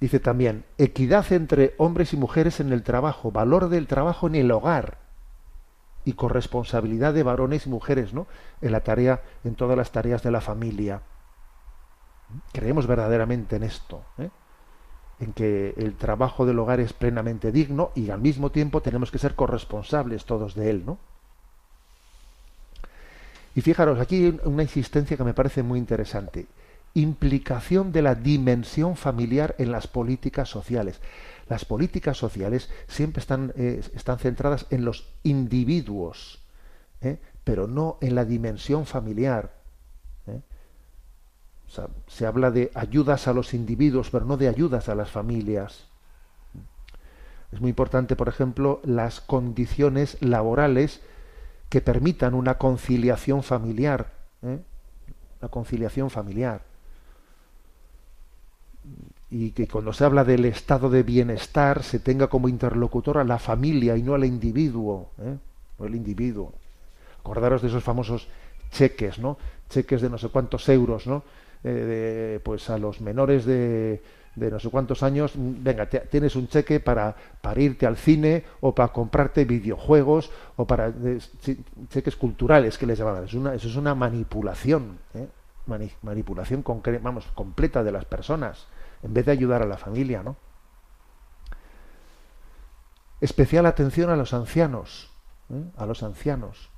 [0.00, 4.50] Dice también, equidad entre hombres y mujeres en el trabajo, valor del trabajo en el
[4.50, 4.99] hogar
[6.04, 8.26] y corresponsabilidad de varones y mujeres, ¿no?
[8.60, 11.02] En la tarea, en todas las tareas de la familia.
[12.52, 14.30] Creemos verdaderamente en esto, ¿eh?
[15.20, 19.18] en que el trabajo del hogar es plenamente digno y al mismo tiempo tenemos que
[19.18, 20.98] ser corresponsables todos de él, ¿no?
[23.54, 26.46] Y fijaros, aquí una insistencia que me parece muy interesante.
[26.94, 31.00] Implicación de la dimensión familiar en las políticas sociales.
[31.50, 36.38] Las políticas sociales siempre están, eh, están centradas en los individuos,
[37.00, 37.18] ¿eh?
[37.42, 39.50] pero no en la dimensión familiar.
[40.28, 40.40] ¿eh?
[42.06, 45.88] Se habla de ayudas a los individuos, pero no de ayudas a las familias.
[47.50, 51.00] Es muy importante, por ejemplo, las condiciones laborales
[51.68, 54.12] que permitan una conciliación familiar.
[55.40, 56.69] La conciliación familiar.
[59.30, 63.38] Y que cuando se habla del estado de bienestar se tenga como interlocutor a la
[63.38, 65.10] familia y no al individuo.
[65.18, 65.36] ¿eh?
[65.78, 66.52] No el individuo.
[67.20, 68.28] Acordaros de esos famosos
[68.70, 69.38] cheques, ¿no?
[69.68, 71.22] Cheques de no sé cuántos euros, ¿no?
[71.62, 74.02] Eh, de, pues a los menores de,
[74.34, 78.44] de no sé cuántos años, venga, te, tienes un cheque para, para irte al cine
[78.60, 80.92] o para comprarte videojuegos o para
[81.88, 83.24] cheques culturales que les llamaban.
[83.24, 85.26] Es una, eso es una manipulación, ¿eh?
[85.66, 86.64] Mani, manipulación
[87.02, 88.66] vamos, completa de las personas,
[89.02, 90.36] en vez de ayudar a la familia, ¿no?
[93.20, 95.10] Especial atención a los ancianos,
[95.50, 95.62] ¿eh?
[95.76, 96.70] a los ancianos.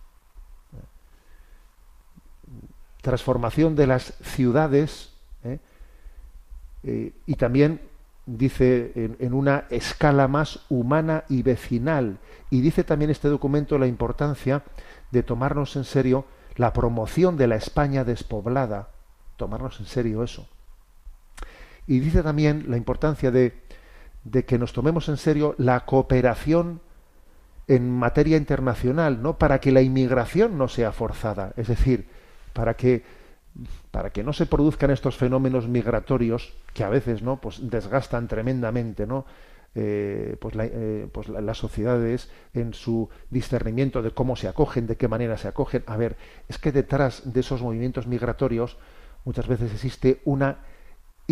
[3.01, 5.13] Transformación de las ciudades,
[5.45, 5.59] ¿eh?
[6.85, 7.81] Eh, y también
[8.27, 12.19] dice en, en, una escala más humana y vecinal.
[12.51, 14.63] Y dice también este documento la importancia
[15.11, 16.25] de tomarnos en serio
[16.57, 18.89] la promoción de la España despoblada,
[19.37, 20.49] tomarnos en serio eso.
[21.87, 23.55] Y dice también la importancia de,
[24.25, 26.81] de que nos tomemos en serio la cooperación
[27.69, 29.39] en materia internacional, ¿no?
[29.39, 32.07] Para que la inmigración no sea forzada, es decir,
[32.53, 33.03] para que
[33.91, 39.07] para que no se produzcan estos fenómenos migratorios que a veces no pues desgastan tremendamente
[39.07, 39.27] no
[39.75, 44.97] eh, pues, eh, pues la, las sociedades en su discernimiento de cómo se acogen de
[44.97, 45.83] qué manera se acogen.
[45.87, 46.17] A ver
[46.49, 48.79] es que detrás de esos movimientos migratorios
[49.25, 50.59] muchas veces existe una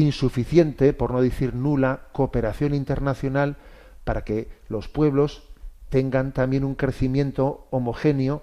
[0.00, 3.56] insuficiente por no decir nula cooperación internacional
[4.04, 5.44] para que los pueblos
[5.88, 8.42] tengan también un crecimiento homogéneo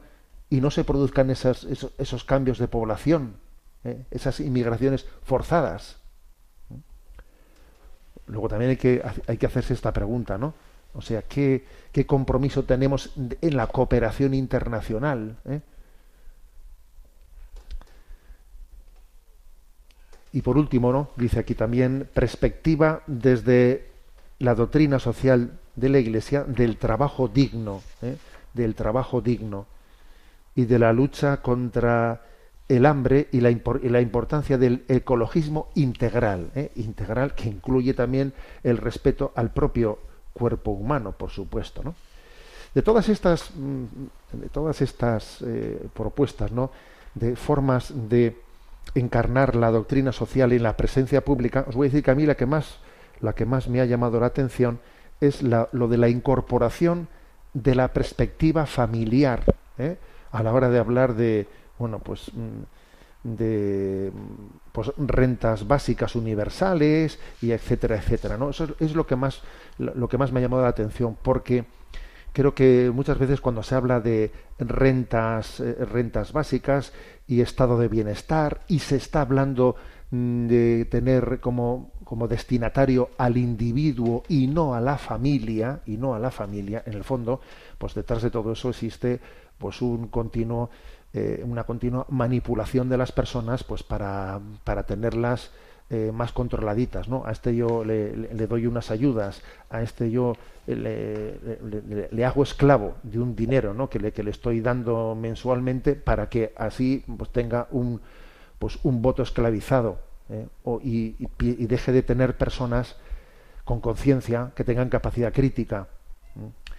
[0.49, 3.35] y no se produzcan esas, esos, cambios de población
[3.83, 4.05] ¿eh?
[4.11, 5.97] esas inmigraciones forzadas.
[8.27, 10.53] Luego también hay que, hay que hacerse esta pregunta, ¿no?
[10.93, 15.37] O sea, ¿qué, qué compromiso tenemos en la cooperación internacional?
[15.45, 15.61] ¿eh?
[20.37, 21.09] Y por último, ¿no?
[21.15, 23.89] dice aquí también, perspectiva desde
[24.37, 28.17] la doctrina social de la Iglesia del trabajo digno, ¿eh?
[28.53, 29.65] del trabajo digno
[30.53, 32.21] y de la lucha contra
[32.67, 33.49] el hambre y la,
[33.99, 36.71] importancia del ecologismo integral, ¿eh?
[36.75, 39.97] integral que incluye también el respeto al propio
[40.33, 41.95] cuerpo humano, por supuesto, ¿no?
[42.75, 43.85] De todas estas, mm,
[44.33, 46.69] de todas estas eh, propuestas, ¿no?
[47.15, 48.45] De formas de
[48.95, 52.25] encarnar la doctrina social en la presencia pública, os voy a decir que a mí
[52.25, 52.79] la que más,
[53.21, 54.79] la que más me ha llamado la atención
[55.21, 57.07] es la, lo de la incorporación
[57.53, 59.43] de la perspectiva familiar
[59.77, 59.97] ¿eh?
[60.31, 61.47] a la hora de hablar de
[61.79, 64.11] bueno pues mm, de
[64.71, 69.41] pues, rentas básicas universales y etcétera etcétera no eso es lo que más
[69.77, 71.65] lo que más me ha llamado la atención porque
[72.37, 76.93] creo que muchas veces cuando se habla de rentas eh, rentas básicas
[77.27, 79.75] y estado de bienestar y se está hablando
[80.11, 86.13] mm, de tener como como destinatario al individuo y no a la familia y no
[86.13, 87.41] a la familia en el fondo
[87.79, 89.19] pues detrás de todo eso existe
[89.57, 90.69] pues un continuo
[91.13, 95.49] eh, una continua manipulación de las personas pues para, para tenerlas
[95.89, 98.11] eh, más controladitas no a este yo le,
[98.47, 101.39] doy unas ayudas a este yo le,
[102.11, 106.27] le, hago esclavo de un dinero no que le, que le estoy dando mensualmente para
[106.27, 108.01] que así pues tenga un
[108.59, 110.47] pues un voto esclavizado ¿eh?
[110.63, 112.95] o, y, y, deje de tener personas
[113.63, 115.87] con conciencia que tengan capacidad crítica.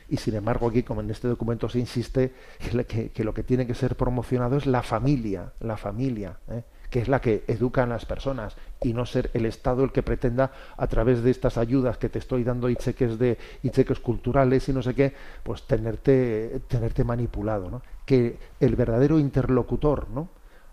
[0.09, 2.33] Y sin embargo, aquí, como en este documento se insiste,
[2.87, 6.63] que, que lo que tiene que ser promocionado es la familia, la familia, ¿eh?
[6.91, 10.03] Que es la que educa a las personas y no ser el Estado el que
[10.03, 13.99] pretenda a través de estas ayudas que te estoy dando y cheques de y cheques
[14.01, 17.83] culturales y no sé qué, pues tenerte tenerte manipulado, ¿no?
[18.07, 20.29] Que el verdadero interlocutor, ¿no?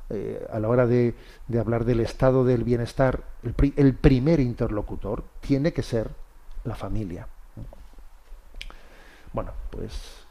[0.10, 1.16] Eh, a la hora de,
[1.48, 6.12] de, hablar del estado del bienestar, el, el, primer interlocutor tiene que ser
[6.64, 7.28] la familia.
[9.34, 10.25] Bueno, pues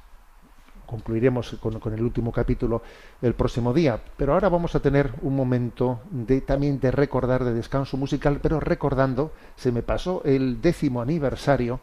[0.87, 2.83] concluiremos con, el último capítulo
[3.23, 7.55] el próximo día, pero ahora vamos a tener un momento de, también de recordar, de
[7.55, 11.81] descanso musical, pero recordando, se me pasó el décimo aniversario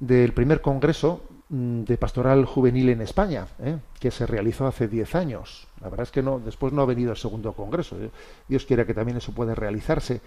[0.00, 3.78] del primer congreso Mm, de pastoral juvenil en España, ¿eh?
[4.00, 5.68] que se realizó hace 10 años.
[5.80, 7.96] La verdad es que no, después no ha venido el segundo congreso.
[8.02, 8.10] ¿eh?
[8.48, 10.20] Dios quiera que también eso pueda realizarse.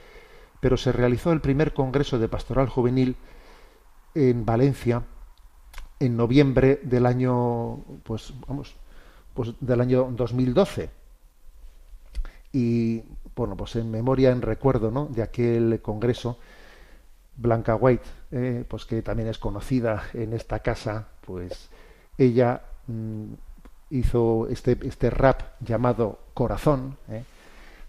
[0.62, 3.18] Pero se realizó el primer congreso de pastoral juvenil
[4.16, 5.04] en Valencia
[6.00, 8.74] en noviembre del año, pues vamos,
[9.34, 10.90] pues del año 2012.
[12.54, 13.04] Y
[13.36, 15.06] bueno, pues en memoria, en recuerdo, ¿no?
[15.06, 16.38] De aquel congreso
[17.36, 21.70] Blanca White, eh, pues que también es conocida en esta casa, pues
[22.18, 23.34] ella mm,
[23.92, 27.24] hizo este, este rap llamado Corazón, eh,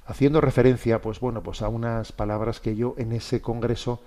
[0.07, 4.01] haciendo referencia, pues bueno, pues a unas palabras que yo en ese congreso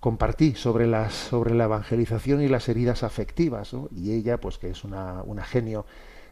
[0.00, 4.84] compartí sobre las sobre la evangelización y las heridas afectivas, y ella, pues que es
[4.84, 5.86] una, genio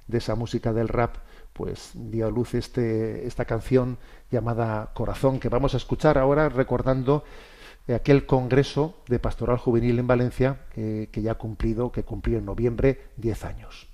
[0.07, 1.17] de esa música del rap,
[1.53, 3.99] pues dio a luz este, esta canción
[4.31, 7.25] llamada Corazón, que vamos a escuchar ahora recordando
[7.93, 12.47] aquel congreso de pastoral juvenil en Valencia eh, que ya ha cumplido, que cumplió en
[12.47, 13.94] noviembre 10 años.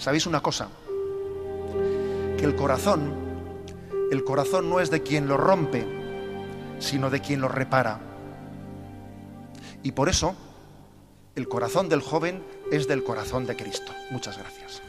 [0.00, 0.68] ¿Sabéis una cosa?
[2.38, 3.12] Que el corazón,
[4.10, 5.86] el corazón no es de quien lo rompe,
[6.78, 8.00] sino de quien lo repara.
[9.82, 10.34] Y por eso,
[11.36, 13.92] el corazón del joven es del corazón de Cristo.
[14.10, 14.80] Muchas gracias.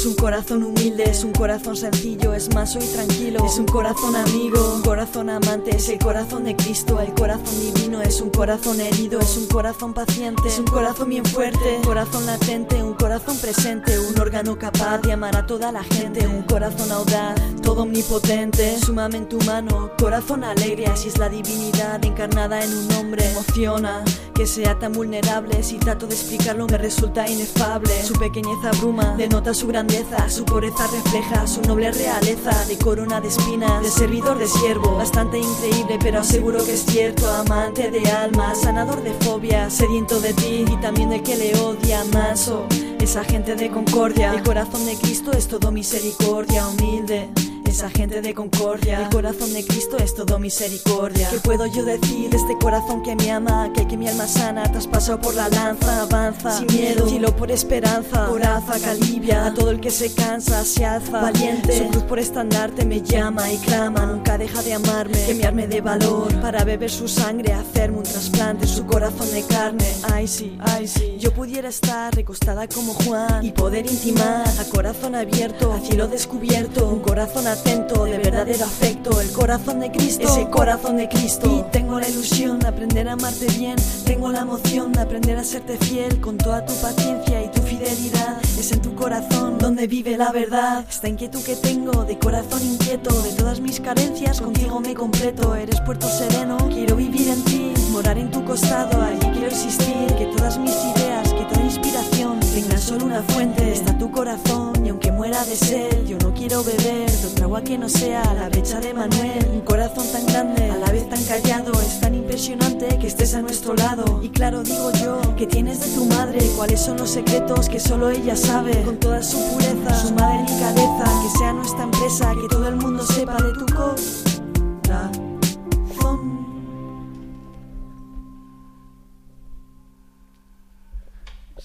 [0.00, 3.44] Es un corazón humilde, es un corazón sencillo, es manso y tranquilo.
[3.44, 8.00] Es un corazón amigo, un corazón amante, es el corazón de Cristo, el corazón divino.
[8.00, 12.24] Es un corazón herido, es un corazón paciente, es un corazón bien fuerte, un corazón
[12.24, 16.90] latente, un corazón presente, un órgano capaz de amar a toda la gente, un corazón
[16.90, 23.30] audaz, todo omnipotente, sumamente humano, corazón alegre, así es la divinidad encarnada en un hombre.
[23.32, 24.02] Emociona
[24.40, 27.90] que sea tan vulnerable, si trato de explicarlo me resulta inefable.
[28.02, 33.20] Su pequeñez abruma, denota su gran grandeza, su pureza refleja su noble realeza, de corona
[33.20, 38.10] de espinas, de servidor de siervo, bastante increíble, pero aseguro que es cierto, amante de
[38.10, 42.66] alma, sanador de fobia, sediento de ti y también de que le odia, manso,
[42.98, 47.28] esa gente de concordia, el corazón de Cristo es todo misericordia, humilde.
[47.70, 51.30] Esa gente de concordia, el corazón de Cristo es todo misericordia.
[51.30, 53.72] ¿Qué puedo yo decir de este corazón que me ama?
[53.72, 58.26] Que, que mi alma sana, traspasado por la lanza, avanza, sin miedo, cielo por esperanza,
[58.26, 61.78] coraza que alivia a todo el que se cansa, se alza, valiente.
[61.78, 65.68] Su cruz por estandarte me llama y clama, nunca deja de amarme, que me arme
[65.68, 66.40] de valor.
[66.40, 69.86] Para beber su sangre, hacerme un trasplante, su corazón de carne.
[70.12, 75.14] Ay sí, ay sí, yo pudiera estar recostada como Juan y poder intimar a corazón
[75.14, 80.96] abierto, a cielo descubierto, un corazón de verdadero afecto, el corazón de Cristo, ese corazón
[80.96, 81.46] de Cristo.
[81.48, 85.44] Y tengo la ilusión de aprender a amarte bien, tengo la emoción de aprender a
[85.44, 88.40] serte fiel con toda tu paciencia y tu fidelidad.
[88.58, 90.84] Es en tu corazón donde vive la verdad.
[90.88, 95.54] Esta inquietud que tengo de corazón inquieto, de todas mis carencias, contigo me completo.
[95.54, 100.06] Eres puerto sereno, quiero vivir en ti, morar en tu costado, allí quiero existir.
[100.18, 103.72] Que todas mis ideas, que toda inspiración tengan solo una fuente.
[103.72, 107.62] Está tu corazón y aunque muera de sed, yo no quiero beber de otra agua
[107.62, 109.46] que no sea la brecha de Manuel.
[109.52, 113.42] Un corazón tan grande, a la vez tan callado, es tan impresionante que estés a
[113.42, 114.20] nuestro lado.
[114.22, 118.10] Y claro, digo yo, que tienes de tu madre, cuáles son los secretos que solo
[118.10, 118.82] ella sabe.
[118.82, 123.04] Con toda su pureza, su madre delicadeza, que sea nuestra empresa, que todo el mundo
[123.04, 124.19] sepa de tu corazón.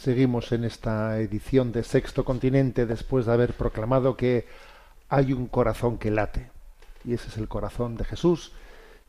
[0.05, 4.45] Seguimos en esta edición de Sexto Continente después de haber proclamado que
[5.09, 6.51] hay un corazón que late.
[7.03, 8.51] Y ese es el corazón de Jesús,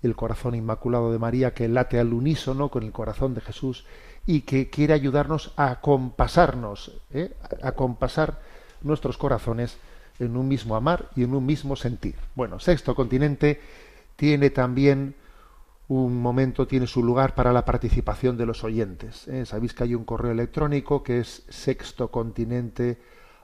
[0.03, 3.85] el corazón inmaculado de María que late al unísono con el corazón de Jesús
[4.25, 7.35] y que quiere ayudarnos a compasarnos, ¿eh?
[7.63, 8.41] a compasar
[8.81, 9.77] nuestros corazones
[10.19, 12.15] en un mismo amar y en un mismo sentir.
[12.35, 13.61] Bueno, Sexto Continente
[14.17, 15.15] tiene también
[15.89, 19.29] un momento, tiene su lugar para la participación de los oyentes.
[19.29, 19.47] ¿eh?
[19.47, 22.99] Sabéis que hay un correo electrónico que es sextocontinente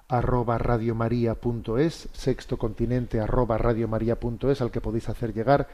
[0.08, 5.68] arroba radiomaria.es, sextocontinente arroba radiomaria.es, al que podéis hacer llegar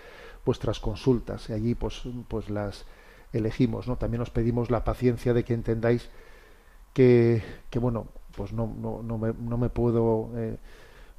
[0.44, 2.84] vuestras consultas y allí pues, pues las
[3.32, 3.88] elegimos.
[3.88, 3.96] ¿no?
[3.96, 6.10] También os pedimos la paciencia de que entendáis
[6.92, 10.56] que, que bueno, pues no, no, no, me, no me puedo eh,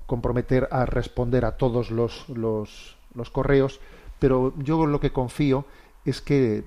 [0.05, 3.79] comprometer a responder a todos los, los, los correos,
[4.19, 5.65] pero yo lo que confío
[6.05, 6.63] es que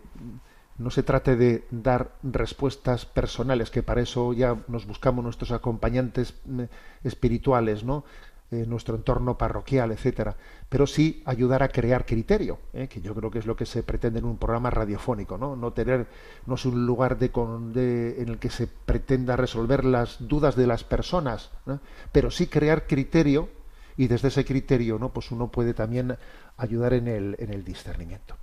[0.79, 6.35] no se trate de dar respuestas personales, que para eso ya nos buscamos nuestros acompañantes
[6.47, 6.63] mm,
[7.05, 8.05] espirituales, ¿no?
[8.51, 10.37] Eh, nuestro entorno parroquial, etcétera,
[10.69, 12.87] pero sí ayudar a crear criterio, ¿eh?
[12.87, 15.73] que yo creo que es lo que se pretende en un programa radiofónico, no, no
[15.73, 16.07] tener,
[16.45, 20.55] no es un lugar de, con- de- en el que se pretenda resolver las dudas
[20.55, 21.81] de las personas, ¿no?
[22.13, 23.49] pero sí crear criterio
[23.97, 26.17] y desde ese criterio, no, pues uno puede también
[26.57, 28.37] ayudar en el, en el discernimiento.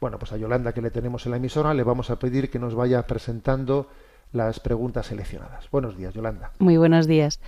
[0.00, 2.58] Bueno, pues a Yolanda que le tenemos en la emisora le vamos a pedir que
[2.58, 3.88] nos vaya presentando
[4.32, 5.70] las preguntas seleccionadas.
[5.70, 6.52] Buenos días, Yolanda.
[6.58, 7.40] Muy buenos días.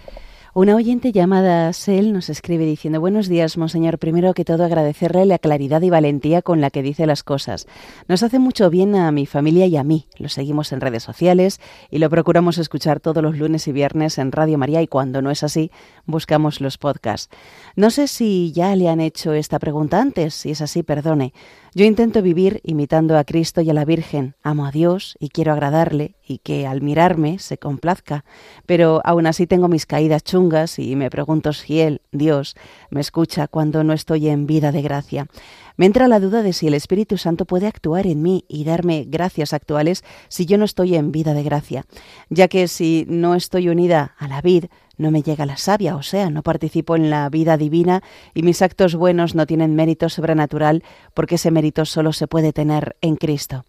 [0.54, 3.98] Una oyente llamada Sel nos escribe diciendo Buenos días, monseñor.
[3.98, 7.66] Primero que todo agradecerle la claridad y valentía con la que dice las cosas.
[8.06, 10.08] Nos hace mucho bien a mi familia y a mí.
[10.18, 11.58] Lo seguimos en redes sociales
[11.90, 15.30] y lo procuramos escuchar todos los lunes y viernes en Radio María y cuando no
[15.30, 15.70] es así,
[16.04, 17.34] buscamos los podcasts.
[17.74, 21.32] No sé si ya le han hecho esta pregunta antes, si es así, perdone.
[21.74, 24.34] Yo intento vivir imitando a Cristo y a la Virgen.
[24.42, 28.26] Amo a Dios y quiero agradarle y que al mirarme se complazca.
[28.66, 32.56] Pero aún así tengo mis caídas chungas y me pregunto si Él, Dios,
[32.90, 35.28] me escucha cuando no estoy en vida de gracia.
[35.82, 39.04] Me entra la duda de si el Espíritu Santo puede actuar en mí y darme
[39.04, 41.86] gracias actuales si yo no estoy en vida de gracia,
[42.30, 44.66] ya que si no estoy unida a la vid,
[44.96, 48.00] no me llega la savia, o sea, no participo en la vida divina
[48.32, 52.94] y mis actos buenos no tienen mérito sobrenatural porque ese mérito solo se puede tener
[53.00, 53.64] en Cristo.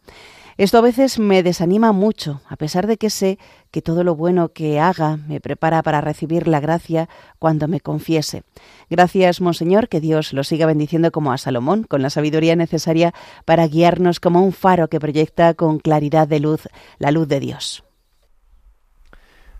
[0.58, 3.40] Esto a veces me desanima mucho, a pesar de que sé
[3.72, 8.44] que todo lo bueno que haga me prepara para recibir la gracia cuando me confiese.
[8.90, 13.14] Gracias, Monseñor, que Dios lo siga bendiciendo como a Salomón, con la sabiduría necesaria
[13.46, 16.68] para guiarnos como un faro que proyecta con claridad de luz
[17.00, 17.84] la luz de Dios.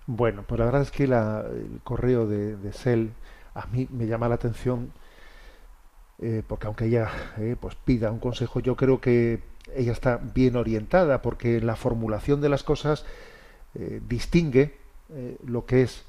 [0.06, 3.10] Bueno, pues la verdad es que el correo de, de
[3.56, 4.92] a mí me llama la atención
[6.20, 9.42] eh, porque aunque ella eh, pues pida un consejo, yo creo que
[9.76, 13.06] ella está bien orientada porque en la formulación de las cosas
[13.76, 14.78] eh, distingue
[15.10, 16.04] eh, lo que es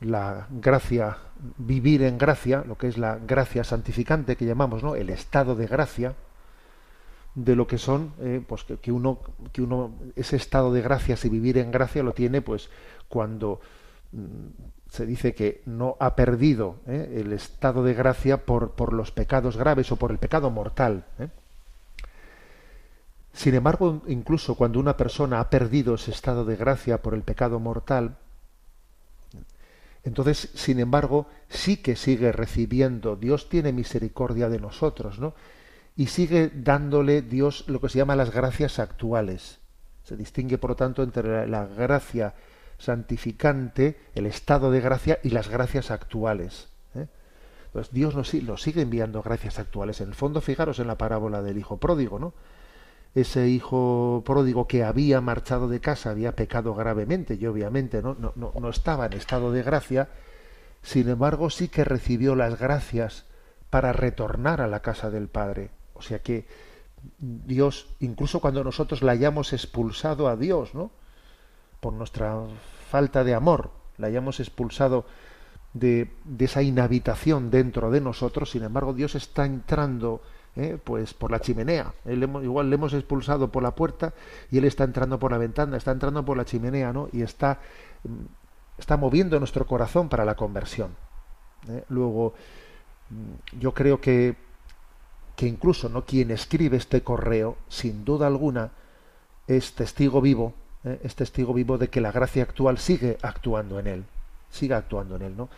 [0.00, 1.18] la gracia,
[1.58, 4.96] vivir en gracia, lo que es la gracia santificante que llamamos, ¿no?
[4.96, 6.14] El estado de gracia,
[7.36, 9.20] de lo que son, eh, pues que, que uno,
[9.52, 12.68] que uno, ese estado de gracia, si vivir en gracia, lo tiene, pues
[13.08, 13.60] cuando
[14.10, 14.48] mm,
[14.88, 19.90] se dice que no ha perdido el estado de gracia por, por, los pecados graves
[19.90, 21.06] o por el pecado mortal.
[23.32, 27.58] Sin embargo, incluso cuando una persona ha perdido ese estado de gracia por el pecado
[27.58, 28.18] mortal,
[30.04, 35.34] entonces, sin embargo, sí que sigue recibiendo, Dios tiene misericordia de nosotros, ¿no?
[35.96, 39.60] Y sigue dándole Dios lo que se llama las gracias actuales.
[40.02, 42.34] Se distingue, por lo tanto, entre la gracia
[42.78, 46.68] santificante, el estado de gracia y las gracias actuales.
[46.96, 47.06] ¿eh?
[47.66, 50.00] Entonces, Dios nos, nos sigue enviando gracias actuales.
[50.00, 52.34] En el fondo, fijaros en la parábola del hijo pródigo, ¿no?
[53.14, 58.16] Ese hijo pródigo que había marchado de casa había pecado gravemente y obviamente ¿no?
[58.18, 60.08] No, no, no, estaba en estado de gracia,
[60.82, 63.26] sin embargo sí que recibió las gracias
[63.68, 65.70] para retornar a la casa del Padre.
[65.94, 66.46] O sea que
[67.18, 70.90] Dios, incluso cuando nosotros la hayamos expulsado a Dios, ¿no?
[71.80, 72.38] por nuestra
[72.90, 75.04] falta de amor, la hayamos expulsado
[75.74, 80.22] de, de esa inhabitación dentro de nosotros, sin embargo Dios está entrando
[80.56, 80.78] ¿eh?
[80.82, 81.92] pues por la chimenea.
[82.04, 84.12] Él, igual le hemos expulsado por la puerta
[84.50, 87.08] y él está entrando por la ventana, está entrando por la chimenea, ¿no?
[87.12, 87.60] Y está,
[88.04, 90.90] mm, está moviendo nuestro corazón para la conversión.
[91.68, 91.84] ¿eh?
[91.88, 92.34] Luego,
[93.10, 94.36] mm, yo creo que,
[95.36, 98.70] que incluso no quien escribe este correo, sin duda alguna,
[99.46, 101.00] es testigo vivo, ¿eh?
[101.02, 104.04] es testigo vivo de que la gracia actual sigue actuando en él,
[104.50, 105.48] sigue actuando en él, ¿no?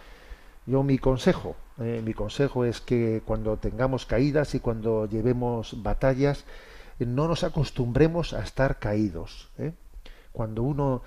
[0.67, 6.45] Yo mi consejo, eh, mi consejo es que cuando tengamos caídas y cuando llevemos batallas,
[6.99, 9.51] eh, no nos acostumbremos a estar caídos.
[9.59, 9.73] ¿eh?
[10.33, 11.03] Cuando uno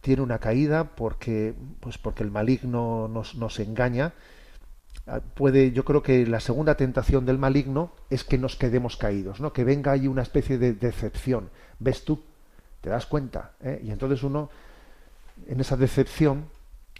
[0.00, 4.12] tiene una caída porque, pues porque el maligno nos, nos engaña,
[5.08, 9.40] ah, puede, yo creo que la segunda tentación del maligno es que nos quedemos caídos,
[9.40, 9.52] ¿no?
[9.52, 11.50] Que venga ahí una especie de decepción.
[11.80, 12.22] ¿Ves tú?
[12.80, 13.52] ¿Te das cuenta?
[13.82, 14.50] Y entonces uno,
[15.46, 16.46] en esa decepción,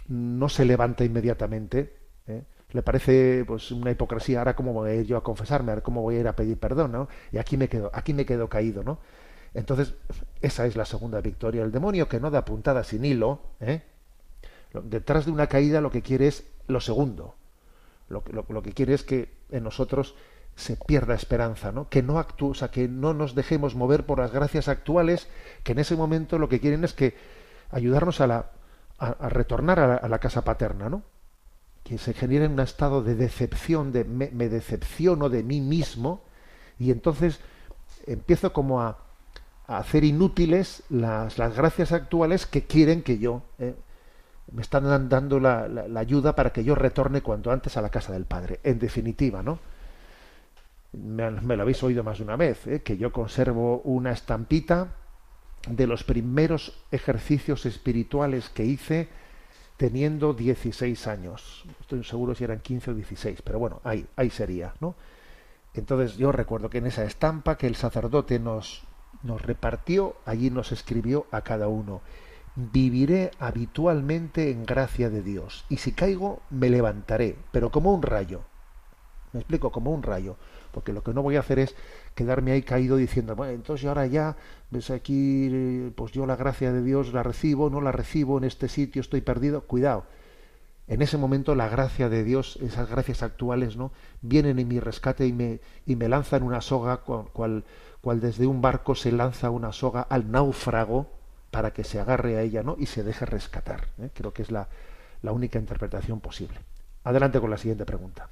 [0.07, 1.95] no se levanta inmediatamente.
[2.27, 2.43] ¿eh?
[2.71, 4.39] Le parece pues una hipocresía.
[4.39, 6.57] Ahora cómo voy a ir yo a confesarme, ahora cómo voy a ir a pedir
[6.57, 7.07] perdón, ¿no?
[7.31, 8.99] Y aquí me quedo, aquí me quedo caído, ¿no?
[9.53, 9.93] Entonces
[10.41, 11.63] esa es la segunda victoria.
[11.63, 13.83] El demonio que no da puntada sin hilo, ¿eh?
[14.83, 17.35] detrás de una caída lo que quiere es lo segundo.
[18.09, 20.15] Lo, lo, lo que quiere es que en nosotros
[20.55, 21.89] se pierda esperanza, ¿no?
[21.89, 25.27] Que no actúe, o sea, que no nos dejemos mover por las gracias actuales,
[25.63, 27.15] que en ese momento lo que quieren es que
[27.71, 28.51] ayudarnos a la
[29.03, 31.03] a, retornar a la, casa paterna, ¿no?
[31.83, 36.21] Que se genere un estado de decepción, de me, decepciono de mí mismo,
[36.79, 37.39] y entonces
[38.07, 38.99] empiezo como a,
[39.67, 43.73] hacer inútiles las, las, gracias actuales que quieren que yo eh,
[44.51, 47.89] me están dando la, la, la, ayuda para que yo retorne cuanto antes a la
[47.89, 48.59] casa del Padre.
[48.63, 49.59] En definitiva, ¿no?
[50.91, 52.81] Me, me lo habéis oído más de una vez, ¿eh?
[52.83, 54.89] que yo conservo una estampita
[55.67, 59.09] de los primeros ejercicios espirituales que hice
[59.77, 61.65] teniendo 16 años.
[61.81, 64.95] Estoy seguro si eran 15 o 16, pero bueno, ahí, ahí sería, ¿no?
[65.73, 68.83] Entonces yo recuerdo que en esa estampa que el sacerdote nos,
[69.23, 72.01] nos repartió, allí nos escribió a cada uno,
[72.55, 78.41] viviré habitualmente en gracia de Dios, y si caigo me levantaré, pero como un rayo.
[79.31, 80.37] Me explico, como un rayo,
[80.71, 81.75] porque lo que no voy a hacer es
[82.13, 84.37] quedarme ahí caído diciendo, bueno, entonces ahora ya,
[84.73, 88.67] ves aquí, pues yo la gracia de Dios la recibo, no la recibo, en este
[88.67, 90.05] sitio estoy perdido, cuidado.
[90.87, 93.91] En ese momento la gracia de Dios, esas gracias actuales, ¿no?
[94.21, 97.63] Vienen en mi rescate y me, y me lanzan una soga, cual,
[98.01, 101.07] cual, desde un barco se lanza una soga al náufrago
[101.51, 102.75] para que se agarre a ella, ¿no?
[102.77, 103.87] Y se deje rescatar.
[103.99, 104.09] ¿eh?
[104.13, 104.67] Creo que es la,
[105.21, 106.59] la única interpretación posible.
[107.05, 108.27] Adelante con la siguiente pregunta.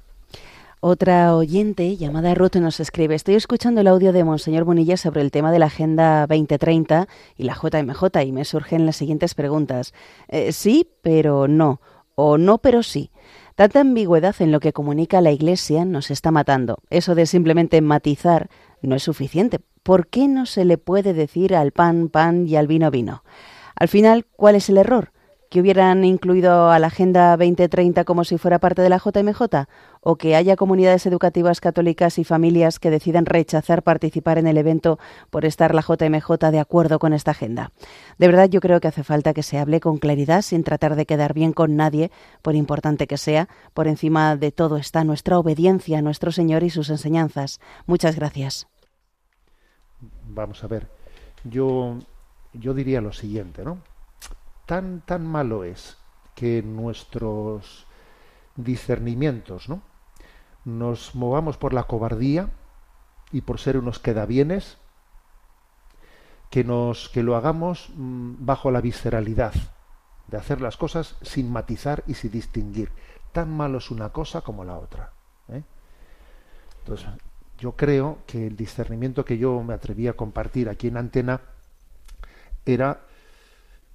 [0.84, 5.30] Otra oyente llamada Ruth nos escribe, estoy escuchando el audio de Monseñor Bonilla sobre el
[5.30, 7.06] tema de la Agenda 2030
[7.36, 9.94] y la JMJ y me surgen las siguientes preguntas.
[10.26, 11.80] Eh, sí, pero no.
[12.16, 13.12] O no, pero sí.
[13.54, 16.78] Tanta ambigüedad en lo que comunica la Iglesia nos está matando.
[16.90, 19.60] Eso de simplemente matizar no es suficiente.
[19.84, 23.22] ¿Por qué no se le puede decir al pan pan y al vino vino?
[23.76, 25.12] Al final, ¿cuál es el error?
[25.52, 29.66] Que hubieran incluido a la Agenda 2030 como si fuera parte de la JMJ
[30.00, 34.98] o que haya comunidades educativas católicas y familias que decidan rechazar participar en el evento
[35.28, 37.70] por estar la JMJ de acuerdo con esta agenda.
[38.16, 41.04] De verdad yo creo que hace falta que se hable con claridad sin tratar de
[41.04, 43.50] quedar bien con nadie, por importante que sea.
[43.74, 47.60] Por encima de todo está nuestra obediencia a nuestro Señor y sus enseñanzas.
[47.84, 48.68] Muchas gracias.
[50.28, 50.88] Vamos a ver.
[51.44, 51.98] Yo
[52.54, 53.91] yo diría lo siguiente, ¿no?
[54.66, 55.98] Tan, tan malo es
[56.34, 57.86] que nuestros
[58.56, 59.82] discernimientos, ¿no?
[60.64, 62.50] Nos movamos por la cobardía
[63.32, 64.78] y por ser unos quedabienes,
[66.50, 69.54] que nos que lo hagamos mmm, bajo la visceralidad.
[70.28, 72.90] de hacer las cosas sin matizar y sin distinguir.
[73.32, 75.12] Tan malo es una cosa como la otra.
[75.48, 75.62] ¿eh?
[76.78, 77.08] Entonces,
[77.58, 81.40] yo creo que el discernimiento que yo me atreví a compartir aquí en Antena
[82.64, 83.02] era,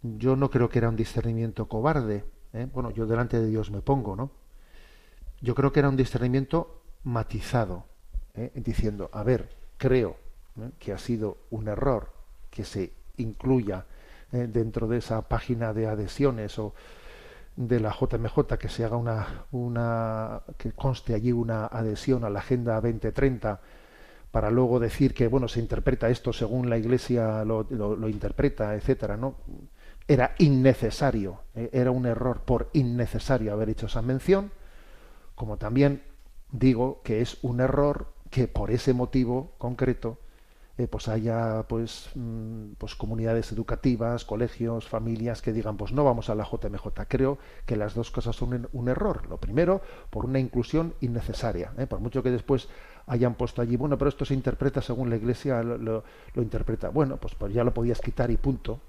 [0.01, 2.23] yo no creo que era un discernimiento cobarde.
[2.53, 2.67] ¿eh?
[2.73, 4.31] Bueno, yo delante de Dios me pongo, ¿no?
[5.41, 7.85] Yo creo que era un discernimiento matizado,
[8.35, 8.51] ¿eh?
[8.55, 10.17] diciendo, a ver, creo
[10.59, 10.71] ¿eh?
[10.79, 12.11] que ha sido un error
[12.49, 13.85] que se incluya
[14.29, 16.73] dentro de esa página de adhesiones o
[17.55, 22.39] de la JMJ que se haga una, una que conste allí una adhesión a la
[22.39, 23.61] Agenda 2030
[24.29, 28.75] para luego decir que bueno se interpreta esto según la Iglesia lo, lo, lo interpreta,
[28.75, 29.35] etcétera, ¿no?
[30.07, 31.69] Era innecesario, ¿eh?
[31.73, 34.51] era un error por innecesario haber hecho esa mención,
[35.35, 36.03] como también
[36.51, 40.17] digo que es un error que por ese motivo concreto
[40.79, 46.29] eh, pues haya pues, mm, pues comunidades educativas, colegios, familias que digan pues no vamos
[46.29, 46.85] a la JMJ.
[47.07, 49.27] Creo que las dos cosas son un error.
[49.27, 49.81] Lo primero,
[50.11, 51.73] por una inclusión innecesaria.
[51.79, 51.87] ¿eh?
[51.87, 52.69] Por mucho que después
[53.07, 56.89] hayan puesto allí, bueno, pero esto se interpreta según la Iglesia lo, lo, interpreta.
[56.89, 58.79] Bueno, pues, pues, ya lo podías quitar y punto.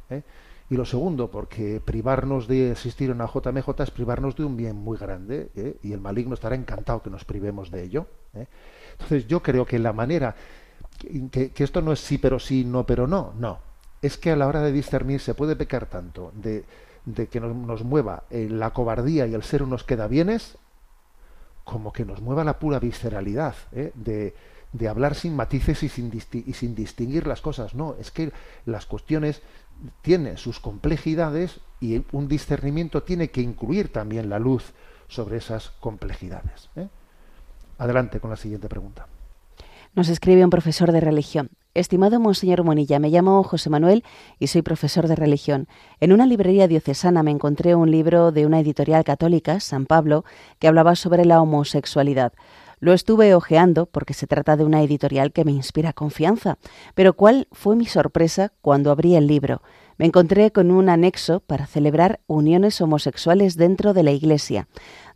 [0.70, 4.76] Y lo segundo, porque privarnos de asistir a una JMJ es privarnos de un bien
[4.76, 5.78] muy grande ¿eh?
[5.82, 8.06] y el maligno estará encantado que nos privemos de ello.
[8.34, 8.46] ¿eh?
[8.92, 10.34] Entonces yo creo que la manera
[10.98, 13.60] que, esto no es sí pero sí, no pero no, no.
[14.02, 16.64] Es que a la hora de discernir se puede pecar tanto de,
[17.06, 20.58] de que nos, mueva eh, la cobardía y el ser unos queda bienes,
[21.64, 24.34] como que nos mueva la pura visceralidad, de,
[24.72, 27.74] de, hablar sin matices y sin, y sin distinguir las cosas.
[27.74, 28.32] No, es que
[28.64, 29.42] las cuestiones
[30.02, 34.72] tienen sus complejidades y un discernimiento tiene que incluir también la luz
[35.08, 36.70] sobre esas complejidades.
[36.76, 36.88] ¿eh?
[37.78, 39.06] Adelante con la siguiente pregunta.
[39.94, 41.50] Nos escribe un profesor de religión.
[41.74, 44.04] Estimado Monseñor Monilla, me llamo José Manuel
[44.38, 45.68] y soy profesor de religión.
[46.00, 50.24] En una librería diocesana me encontré un libro de una editorial católica, San Pablo,
[50.58, 52.32] que hablaba sobre la homosexualidad.
[52.80, 56.58] Lo estuve hojeando porque se trata de una editorial que me inspira confianza.
[56.94, 59.62] Pero ¿cuál fue mi sorpresa cuando abrí el libro?
[59.98, 64.68] Me encontré con un anexo para celebrar uniones homosexuales dentro de la Iglesia.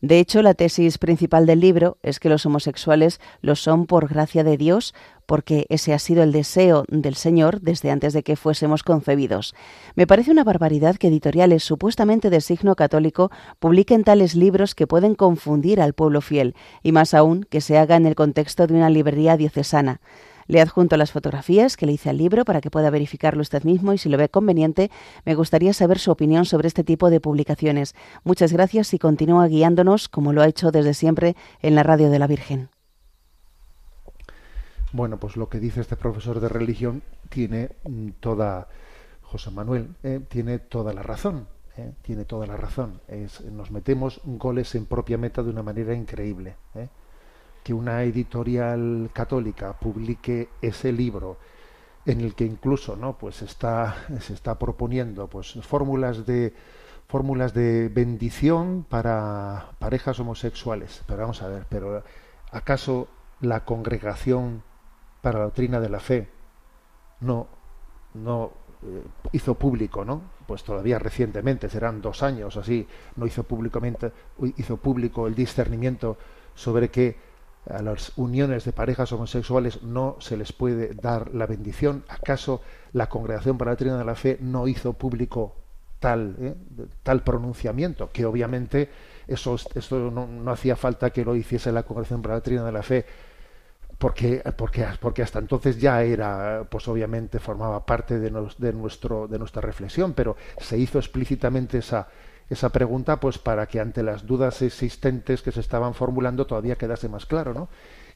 [0.03, 4.43] De hecho, la tesis principal del libro es que los homosexuales lo son por gracia
[4.43, 4.95] de Dios,
[5.27, 9.55] porque ese ha sido el deseo del Señor desde antes de que fuésemos concebidos.
[9.95, 13.31] Me parece una barbaridad que editoriales supuestamente de signo católico
[13.61, 17.95] publiquen tales libros que pueden confundir al pueblo fiel, y más aún que se haga
[17.95, 20.01] en el contexto de una librería diocesana.
[20.53, 23.95] Le adjunto las fotografías que le hice al libro para que pueda verificarlo usted mismo
[23.95, 24.91] y si lo ve conveniente,
[25.25, 27.95] me gustaría saber su opinión sobre este tipo de publicaciones.
[28.23, 32.19] Muchas gracias y continúa guiándonos como lo ha hecho desde siempre en la Radio de
[32.19, 32.69] la Virgen.
[34.93, 37.71] Bueno, pues lo que dice este profesor de religión tiene
[38.21, 38.69] toda,
[39.23, 41.47] José Manuel, eh, tiene toda la razón.
[41.79, 43.01] Eh, tiene toda la razón.
[43.51, 46.57] Nos metemos goles en propia meta de una manera increíble.
[46.75, 46.89] Eh
[47.63, 51.39] que una editorial católica publique ese libro
[52.05, 56.55] en el que incluso no pues está se está proponiendo pues fórmulas de
[57.07, 61.03] fórmulas de bendición para parejas homosexuales.
[61.07, 62.03] Pero vamos a ver pero
[62.51, 63.09] acaso
[63.41, 64.63] la congregación
[65.21, 66.29] para la doctrina de la fe
[67.21, 67.47] no
[68.15, 68.53] no
[68.83, 72.87] eh, hizo público no pues todavía recientemente serán dos años así
[73.17, 74.13] no hizo públicamente
[74.57, 76.19] hizo público el discernimiento
[76.55, 77.32] sobre que
[77.69, 82.05] a las uniones de parejas homosexuales no se les puede dar la bendición.
[82.09, 82.61] ¿Acaso
[82.93, 85.55] la Congregación para la Doctrina de la Fe no hizo público
[86.01, 86.55] tal, eh,
[87.03, 88.11] tal pronunciamiento?
[88.11, 88.91] Que obviamente
[89.29, 92.73] eso, eso no, no, hacía falta que lo hiciese la Congregación para la Doctrina de
[92.73, 93.07] la Fe,
[93.97, 99.29] porque, porque, porque hasta entonces ya era, pues obviamente formaba parte de, nos, de, nuestro,
[99.29, 102.09] de nuestra reflexión, pero se hizo explícitamente esa,
[102.51, 107.09] esa pregunta pues para que ante las dudas existentes que se estaban formulando todavía quedase
[107.09, 107.69] más claro, ¿no?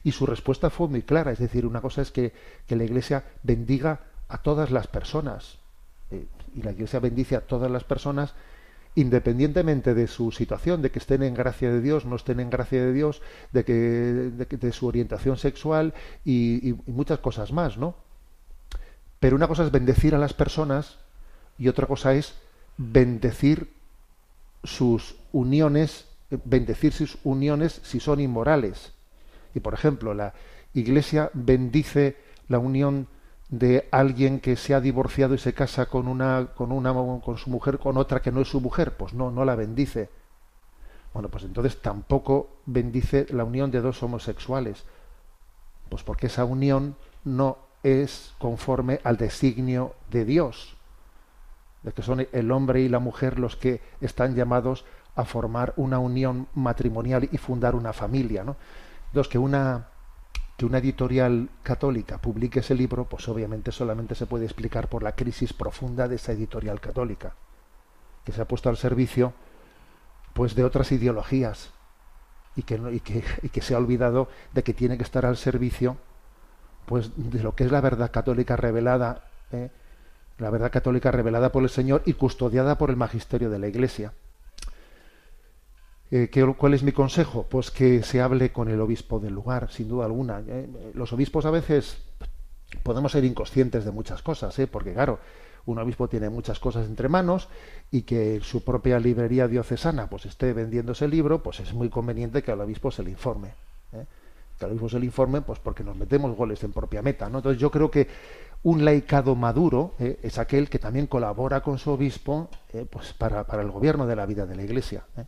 [0.03, 2.33] Y su respuesta fue muy clara, es decir, una cosa es que,
[2.67, 5.57] que la Iglesia bendiga a todas las personas,
[6.11, 6.25] eh,
[6.55, 8.33] y la Iglesia bendice a todas las personas
[8.95, 12.83] independientemente de su situación, de que estén en gracia de Dios, no estén en gracia
[12.83, 13.21] de Dios,
[13.51, 15.93] de que de, su orientación sexual
[16.25, 17.93] y, y muchas cosas más, ¿no?
[19.19, 20.97] Pero una cosa es bendecir a las personas
[21.59, 22.33] y otra cosa es
[22.77, 23.76] bendecir
[24.67, 28.93] sus uniones, bendecir sus uniones si son inmorales.
[29.55, 30.33] Y por ejemplo, la
[30.73, 32.17] Iglesia bendice
[32.49, 33.07] la unión
[33.49, 37.49] de alguien que se ha divorciado y se casa con una con una con su
[37.49, 40.09] mujer con otra que no es su mujer, pues no no la bendice.
[41.13, 44.83] Bueno, pues entonces tampoco bendice la unión de dos homosexuales.
[45.89, 50.76] Pues porque esa unión no es conforme al designio de Dios.
[51.83, 55.99] De que son el hombre y la mujer los que están llamados a formar una
[55.99, 58.55] unión matrimonial y fundar una familia, ¿no?
[59.07, 59.87] Entonces, que una
[60.57, 65.11] que una editorial católica publique ese libro, pues obviamente solamente se puede explicar por la
[65.11, 67.33] crisis profunda de esa editorial católica,
[68.25, 69.33] que se ha puesto al servicio
[70.33, 71.69] pues de otras ideologías
[72.55, 75.37] y que, y que, y que se ha olvidado de que tiene que estar al
[75.37, 75.97] servicio
[76.87, 79.69] pues de lo que es la verdad católica revelada, ¿eh?
[80.39, 84.13] La verdad católica revelada por el Señor y custodiada por el magisterio de la Iglesia.
[86.11, 87.45] Eh, ¿qué- ¿Cuál es mi consejo?
[87.49, 90.41] Pues que se hable con el obispo del lugar, sin duda alguna.
[90.47, 90.67] ¿eh?
[90.93, 91.97] Los obispos a veces
[92.83, 94.67] podemos ser inconscientes de muchas cosas, ¿eh?
[94.67, 95.19] porque claro,
[95.65, 97.49] un obispo tiene muchas cosas entre manos
[97.91, 102.41] y que su propia librería diocesana pues esté vendiendo ese libro, pues es muy conveniente
[102.41, 103.49] que al obispo se le informe.
[103.91, 104.05] ¿eh?
[104.57, 107.25] Que al obispo se le informe, pues porque nos metemos goles en propia meta.
[107.25, 108.07] Entonces yo creo que
[108.67, 110.19] un laicado maduro ¿eh?
[110.23, 112.85] es aquel que también colabora con su obispo ¿eh?
[112.89, 115.05] pues para, para el gobierno de la vida de la Iglesia.
[115.15, 115.23] ¿eh?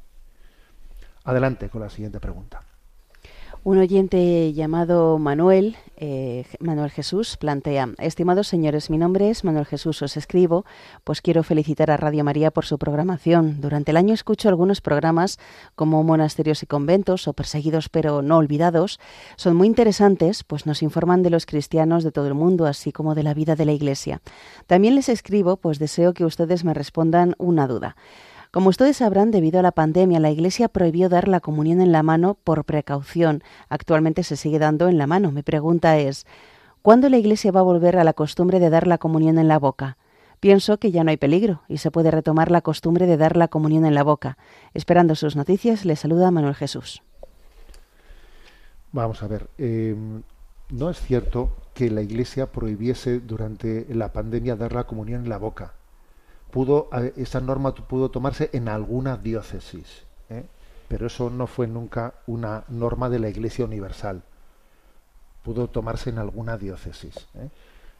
[1.23, 2.61] Adelante con la siguiente pregunta.
[3.65, 10.01] Un oyente llamado Manuel, eh, Manuel Jesús, plantea, estimados señores, mi nombre es Manuel Jesús,
[10.01, 10.63] os escribo,
[11.03, 13.59] pues quiero felicitar a Radio María por su programación.
[13.59, 15.39] Durante el año escucho algunos programas
[15.75, 18.97] como Monasterios y Conventos o Perseguidos pero no olvidados.
[19.35, 23.13] Son muy interesantes, pues nos informan de los cristianos de todo el mundo, así como
[23.13, 24.21] de la vida de la Iglesia.
[24.67, 27.97] También les escribo, pues deseo que ustedes me respondan una duda.
[28.51, 32.01] Como ustedes sabrán, debido a la pandemia, la Iglesia prohibió dar la comunión en la
[32.01, 33.43] mano por precaución.
[33.69, 35.31] Actualmente se sigue dando en la mano.
[35.31, 36.25] Mi pregunta es,
[36.81, 39.59] ¿cuándo la Iglesia va a volver a la costumbre de dar la comunión en la
[39.59, 39.97] boca?
[40.39, 43.49] Pienso que ya no hay peligro y se puede retomar la costumbre de dar la
[43.49, 44.39] comunión en la boca.
[44.73, 47.03] Esperando sus noticias, le saluda Manuel Jesús.
[48.91, 49.95] Vamos a ver, eh,
[50.71, 55.37] no es cierto que la Iglesia prohibiese durante la pandemia dar la comunión en la
[55.37, 55.73] boca.
[56.51, 60.43] Pudo, eh, esa norma pudo tomarse en alguna diócesis, ¿eh?
[60.87, 64.23] pero eso no fue nunca una norma de la Iglesia universal.
[65.43, 67.15] Pudo tomarse en alguna diócesis.
[67.35, 67.49] ¿eh?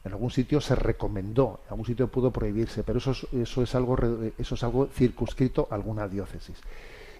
[0.04, 3.74] En algún sitio se recomendó, en algún sitio pudo prohibirse, pero eso es, eso es
[3.74, 3.96] algo
[4.38, 6.58] eso es algo circunscrito a alguna diócesis.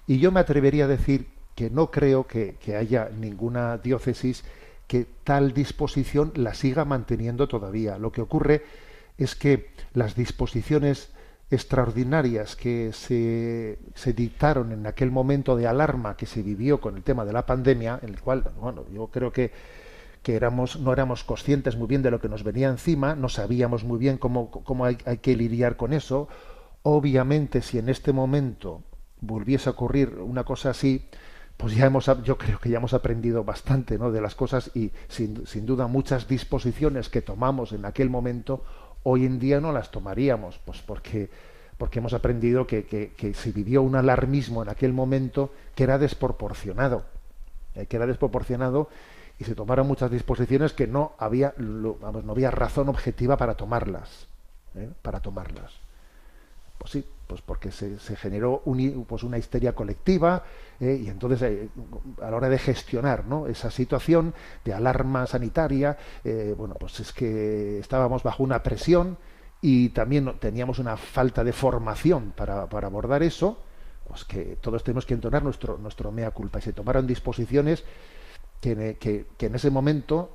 [0.06, 4.44] Y yo me atrevería a decir que no creo que, que haya ninguna diócesis
[4.90, 7.96] que tal disposición la siga manteniendo todavía.
[7.98, 8.64] Lo que ocurre
[9.18, 11.10] es que las disposiciones
[11.50, 17.02] extraordinarias que se, se dictaron en aquel momento de alarma que se vivió con el
[17.02, 19.50] tema de la pandemia, en el cual, bueno, yo creo que,
[20.22, 23.82] que éramos, no éramos conscientes muy bien de lo que nos venía encima, no sabíamos
[23.82, 26.28] muy bien cómo, cómo hay, hay que lidiar con eso.
[26.82, 28.82] Obviamente, si en este momento
[29.20, 31.08] volviese a ocurrir una cosa así,
[31.56, 34.10] pues ya hemos, yo creo que ya hemos aprendido bastante ¿no?
[34.10, 38.64] de las cosas y sin, sin duda muchas disposiciones que tomamos en aquel momento
[39.02, 41.30] hoy en día no las tomaríamos, pues porque,
[41.78, 47.04] porque hemos aprendido que, que, se vivió un alarmismo en aquel momento que era desproporcionado,
[47.74, 48.88] eh, que era desproporcionado
[49.38, 54.26] y se tomaron muchas disposiciones que no había, vamos, no había razón objetiva para tomarlas,
[54.74, 54.90] ¿eh?
[55.02, 55.72] para tomarlas.
[56.80, 58.62] Pues sí, pues porque se, generó
[59.06, 60.44] pues una histeria colectiva
[60.80, 61.68] eh, y entonces eh,
[62.22, 64.32] a la hora de gestionar esa situación
[64.64, 69.18] de alarma sanitaria, eh, bueno, pues es que estábamos bajo una presión
[69.60, 73.58] y también teníamos una falta de formación para, abordar eso,
[74.08, 76.60] pues que todos tenemos que entonar nuestro, nuestro mea culpa.
[76.60, 77.84] Y se tomaron disposiciones
[78.58, 78.96] que,
[79.38, 80.32] en- ese momento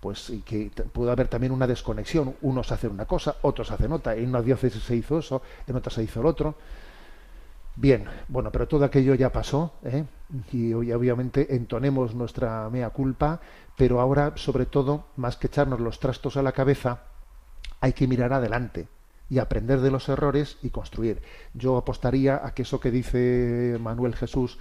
[0.00, 4.14] pues y que pudo haber también una desconexión unos hacen una cosa otros hacen otra
[4.14, 6.54] en una diócesis se hizo eso en otra se hizo el otro
[7.76, 10.04] bien bueno pero todo aquello ya pasó ¿eh?
[10.52, 13.40] y hoy obviamente entonemos nuestra mea culpa
[13.76, 17.02] pero ahora sobre todo más que echarnos los trastos a la cabeza
[17.80, 18.88] hay que mirar adelante
[19.30, 21.22] y aprender de los errores y construir.
[21.54, 24.58] Yo apostaría a que eso que dice Manuel Jesús,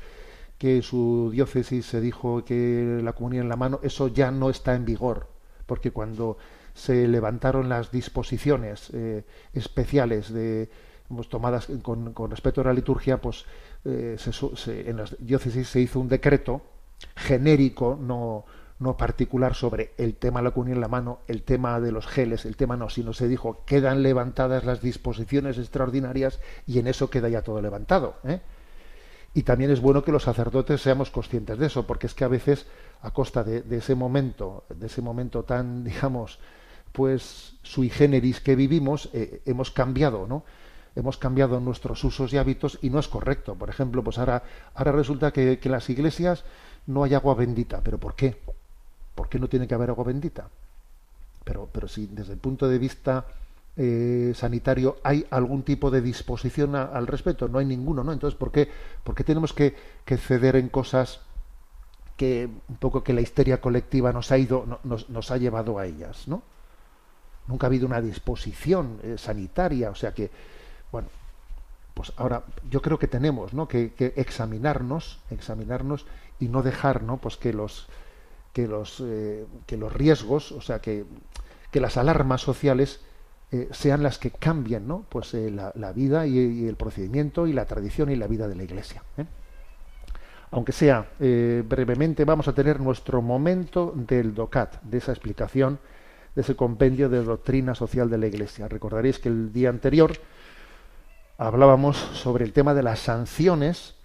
[0.57, 4.75] que su diócesis se dijo que la comunión en la mano, eso ya no está
[4.75, 5.27] en vigor,
[5.65, 6.37] porque cuando
[6.73, 10.69] se levantaron las disposiciones eh, especiales de
[11.07, 13.45] pues, tomadas con, con respecto a la liturgia, pues
[13.85, 16.61] eh, se en las diócesis se hizo un decreto
[17.15, 18.45] genérico, no,
[18.79, 22.05] no particular sobre el tema de la comunión en la mano, el tema de los
[22.07, 27.09] geles, el tema no, sino se dijo quedan levantadas las disposiciones extraordinarias y en eso
[27.09, 28.15] queda ya todo levantado.
[28.23, 28.41] ¿eh?
[29.37, 32.27] Y también es bueno que los sacerdotes seamos conscientes de eso, porque es que a
[32.27, 32.65] veces,
[33.03, 36.39] a costa de, ese momento, de ese momento tan, digamos,
[36.91, 40.43] pues sui generis que vivimos, eh, hemos cambiado, ¿no?
[40.95, 43.53] Hemos cambiado nuestros usos y hábitos y no es correcto.
[43.53, 44.41] Por ejemplo, pues ahora,
[44.73, 46.43] ahora resulta que, que en las iglesias
[46.87, 47.81] no hay agua bendita.
[47.83, 48.41] ¿Pero por qué?
[49.13, 50.49] ¿Por qué no tiene que haber agua bendita?
[51.43, 53.27] Pero, pero si desde el punto de vista
[53.77, 57.47] eh, sanitario hay algún tipo de disposición a- al respecto?
[57.47, 58.11] No hay ninguno, ¿no?
[58.11, 58.69] Entonces, ¿por qué,
[59.03, 59.75] por qué tenemos que,
[60.17, 61.19] ceder en cosas
[62.15, 65.77] que un poco que la histeria colectiva nos ha ido, no- nos, nos ha llevado
[65.77, 66.41] a ellas, ¿no?
[67.47, 70.29] Nunca ha habido una disposición eh, sanitaria, o sea que,
[70.91, 71.07] bueno,
[71.93, 73.67] pues ahora yo creo que tenemos, ¿no?
[73.67, 76.05] Que, que examinarnos, examinarnos
[76.39, 77.17] y no dejar, ¿no?
[77.17, 77.87] Pues que los
[78.53, 81.05] que los eh, que los riesgos, o sea que
[81.71, 83.01] que las alarmas sociales
[83.49, 85.05] eh, sean las que cambien, ¿no?
[85.07, 88.63] Pues eh, la, vida y, el procedimiento y la tradición y la vida de la
[88.63, 89.03] Iglesia.
[89.17, 89.25] ¿eh?
[90.51, 95.77] Aunque sea brevemente, vamos a tener nuestro momento del DOCAT, de esa explicación,
[96.35, 98.69] de ese compendio de doctrina social de la Iglesia.
[98.69, 100.13] Recordaréis que el día anterior
[101.37, 103.95] hablábamos sobre el tema de las sanciones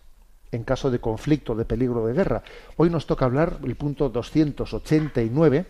[0.50, 2.42] en caso de conflicto, de peligro de guerra.
[2.76, 5.66] Hoy nos toca hablar el punto 289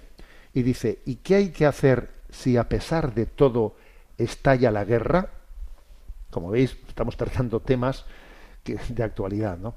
[0.55, 3.77] y dice, ¿y qué hay que hacer si a pesar de todo
[4.19, 5.31] estalla la guerra?
[6.31, 8.05] Como veis, estamos tratando temas
[8.65, 9.75] de actualidad, ¿no?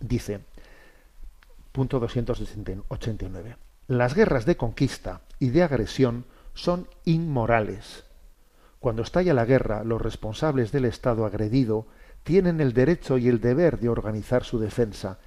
[0.00, 0.40] Dice,
[1.72, 3.56] punto 289.
[3.86, 8.04] Las guerras de conquista y de agresión son inmorales.
[8.80, 11.86] Cuando estalla la guerra, los responsables del Estado agredido
[12.22, 15.18] tienen el derecho y el deber de organizar su defensa,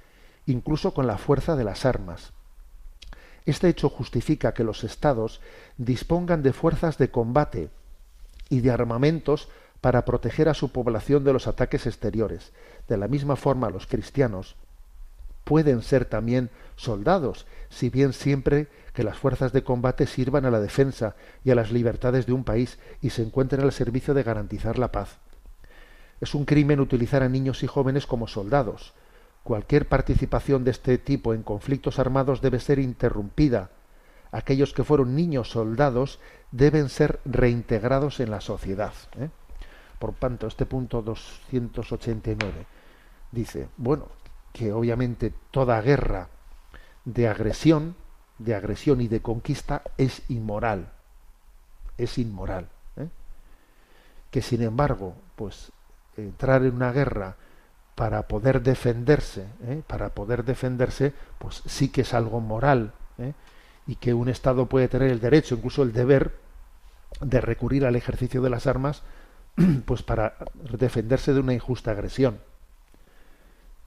[0.46, 2.32] incluso con la fuerza de las armas.
[3.44, 5.40] Este hecho justifica que los Estados
[5.76, 7.70] dispongan de fuerzas de combate
[8.48, 9.48] y de armamentos
[9.80, 12.52] para proteger a su población de los ataques exteriores.
[12.88, 14.56] De la misma forma, los cristianos
[15.44, 20.60] pueden ser también soldados, si bien siempre que las fuerzas de combate sirvan a la
[20.60, 24.78] defensa y a las libertades de un país y se encuentren al servicio de garantizar
[24.78, 25.18] la paz.
[26.20, 28.92] Es un crimen utilizar a niños y jóvenes como soldados.
[29.42, 33.70] Cualquier participación de este tipo en conflictos armados debe ser interrumpida.
[34.30, 36.20] Aquellos que fueron niños soldados
[36.52, 38.92] deben ser reintegrados en la sociedad.
[39.18, 39.28] ¿eh?
[39.98, 42.66] Por tanto, este punto 289
[43.32, 44.08] dice, bueno,
[44.52, 46.28] que obviamente toda guerra
[47.04, 47.96] de agresión,
[48.38, 50.92] de agresión y de conquista es inmoral.
[51.98, 52.68] Es inmoral.
[52.96, 53.08] ¿eh?
[54.30, 55.72] Que sin embargo, pues
[56.16, 57.36] entrar en una guerra
[57.94, 59.82] para poder defenderse, ¿eh?
[59.86, 63.32] para poder defenderse, pues sí que es algo moral, ¿eh?
[63.86, 66.32] y que un Estado puede tener el derecho, incluso el deber,
[67.20, 69.02] de recurrir al ejercicio de las armas,
[69.84, 70.34] pues para
[70.78, 72.38] defenderse de una injusta agresión.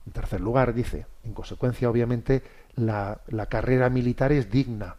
[0.06, 2.44] En tercer lugar, dice, en consecuencia, obviamente,
[2.76, 4.98] la, la carrera militar es digna,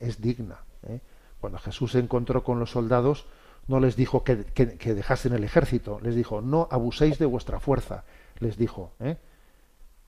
[0.00, 0.60] es digna.
[0.88, 1.00] ¿eh?
[1.40, 3.26] Cuando Jesús se encontró con los soldados,
[3.66, 7.60] no les dijo que, que- que dejasen el ejército, les dijo, no abuséis de vuestra
[7.60, 8.04] fuerza,
[8.40, 9.16] les dijo, ¿eh?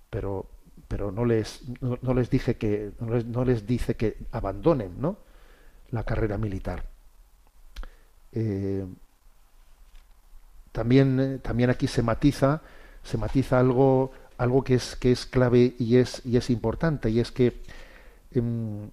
[0.09, 0.47] pero,
[0.89, 5.01] pero no les, no, no les dije que, no les, no les dice que abandonen,
[5.01, 5.19] ¿no?
[5.91, 6.85] la carrera militar.
[8.33, 8.85] Eh,
[10.73, 12.63] también, eh, también aquí se matiza,
[13.03, 17.21] se matiza algo, algo que es, que es clave y es, y es importante, y
[17.21, 17.61] es que,
[18.33, 18.91] em,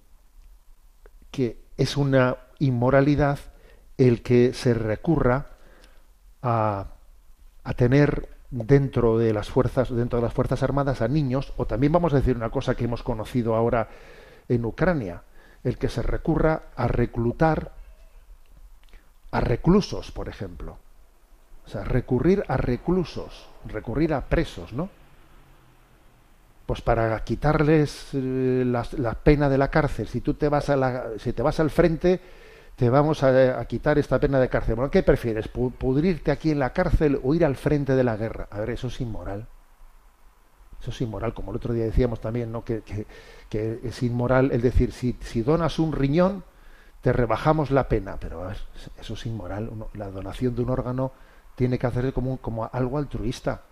[1.30, 3.38] que es una inmoralidad
[3.96, 5.50] el que se recurra
[6.42, 6.86] a,
[7.64, 11.92] a tener dentro de las fuerzas dentro de las fuerzas armadas a niños o también
[11.92, 13.88] vamos a decir una cosa que hemos conocido ahora
[14.48, 15.22] en Ucrania
[15.64, 17.72] el que se recurra a reclutar
[19.30, 20.78] a reclusos por ejemplo.
[21.66, 24.88] O sea recurrir a reclusos recurrir a presos no
[26.64, 30.76] pues para quitarles eh, la, la pena de la cárcel si tú te vas a
[30.76, 32.20] la, si te vas al frente
[32.78, 34.76] te vamos a, quitar esta pena de cárcel.
[34.76, 35.52] Bueno, ¿qué prefieres?
[35.52, 38.46] ¿Pu- ¿Pudrirte aquí en la cárcel o ir al frente de la guerra?
[38.52, 39.48] A ver, eso es inmoral.
[40.80, 42.64] Eso es inmoral, como el otro día decíamos también, ¿no?
[42.64, 42.84] Que,
[43.50, 46.44] es inmoral el decir, si, donas un riñón,
[47.00, 48.16] te rebajamos la pena.
[48.20, 48.58] Pero a ver,
[49.00, 49.72] eso es inmoral.
[49.94, 51.10] La donación de un órgano
[51.56, 53.62] tiene que hacerse como, como algo altruista.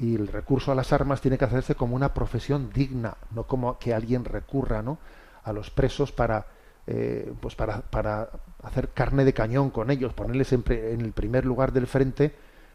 [0.00, 3.78] Y el recurso a las armas tiene que hacerse como una profesión digna, no como
[3.78, 4.98] que alguien recurra ¿no?
[5.44, 6.46] a los presos para,
[6.86, 8.30] eh, pues para, para
[8.62, 12.32] hacer carne de cañón con ellos, ponerles en, en el primer lugar del frente,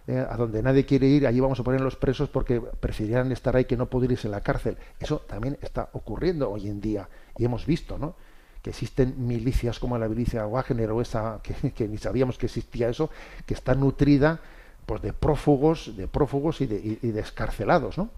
[0.08, 3.56] eh, a donde nadie quiere ir, allí vamos a poner los presos porque preferirán estar
[3.56, 4.78] ahí que no pudrirse en la cárcel.
[5.00, 8.16] Eso también está ocurriendo hoy en día y hemos visto, ¿no?
[8.62, 13.12] que existen milicias como la milicia Wagner o esa que, ni sabíamos que existía eso,
[13.46, 14.40] que está nutrida
[14.88, 18.10] pues de prófugos, de prófugos y de, y de escarcelados, ¿no?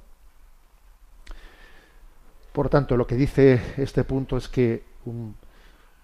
[2.54, 5.36] Por tanto, lo que dice este punto es que un,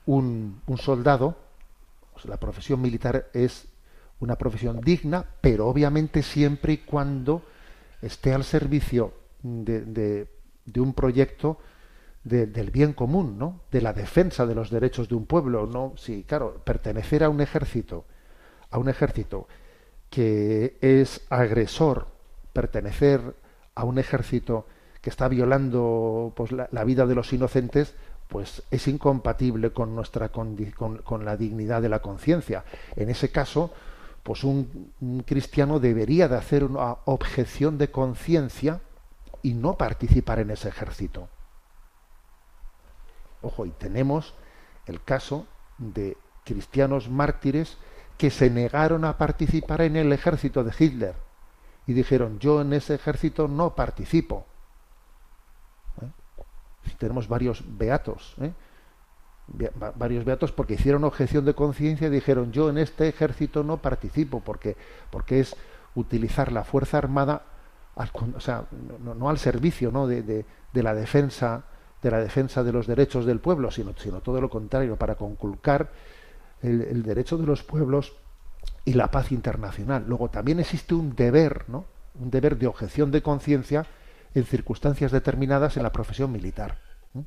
[0.06, 1.36] un- un soldado,
[2.26, 3.68] la profesión militar es
[4.20, 7.41] una profesión digna, pero obviamente siempre y cuando
[8.01, 10.28] esté al servicio de, de-
[10.80, 11.58] un proyecto
[12.24, 13.62] de- del bien común, ¿no?
[13.72, 15.93] De la defensa de los derechos de un pueblo, ¿no?
[15.97, 18.06] Sí, claro, pertenecer a un ejército,
[18.70, 19.47] a un ejército
[20.10, 22.08] que es agresor,
[22.54, 23.36] pertenecer
[23.76, 24.68] a un ejército
[25.01, 27.93] que está violando pues, la vida de los inocentes,
[28.28, 30.55] pues es incompatible con nuestra con,
[31.03, 32.63] con la dignidad de la conciencia.
[32.95, 33.71] En ese caso,
[34.24, 38.82] pues un, un cristiano debería de hacer una objeción de conciencia
[39.41, 41.28] y no participar en ese ejército.
[43.41, 44.34] Ojo, y tenemos
[44.86, 45.45] el caso
[45.78, 47.78] de cristianos mártires
[48.17, 51.15] que se negaron a participar en el ejército de Hitler
[51.86, 54.45] y dijeron yo en ese ejército no participo.
[56.97, 58.51] Tenemos varios beatos, ¿eh?
[59.97, 64.39] Varios beatos porque hicieron objeción de conciencia y dijeron yo en este ejército no participo
[64.39, 64.77] porque
[65.09, 65.55] porque es
[65.95, 67.43] utilizar la fuerza armada
[68.36, 68.63] o sea,
[69.03, 70.07] no, al servicio ¿no?
[70.07, 71.63] De, de- de la defensa
[72.01, 75.91] de la defensa de los derechos del pueblo sino, sino todo lo contrario para conculcar
[76.61, 78.13] el, el derecho de los pueblos
[78.86, 80.05] y la paz internacional.
[80.07, 81.84] Luego también existe un deber, ¿no?
[82.17, 83.86] Un deber de objeción de conciencia
[84.34, 86.79] en circunstancias determinadas en la profesión militar.
[87.15, 87.23] ¿eh?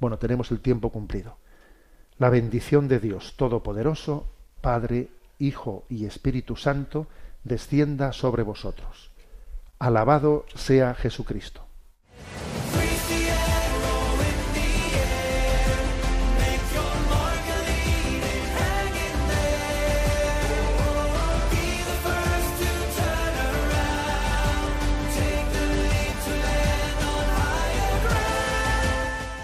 [0.00, 1.38] Bueno, tenemos el tiempo cumplido.
[2.18, 4.28] La bendición de Dios Todopoderoso,
[4.60, 5.08] Padre,
[5.38, 7.06] Hijo y Espíritu Santo,
[7.44, 9.10] descienda sobre vosotros.
[9.78, 11.66] Alabado sea Jesucristo.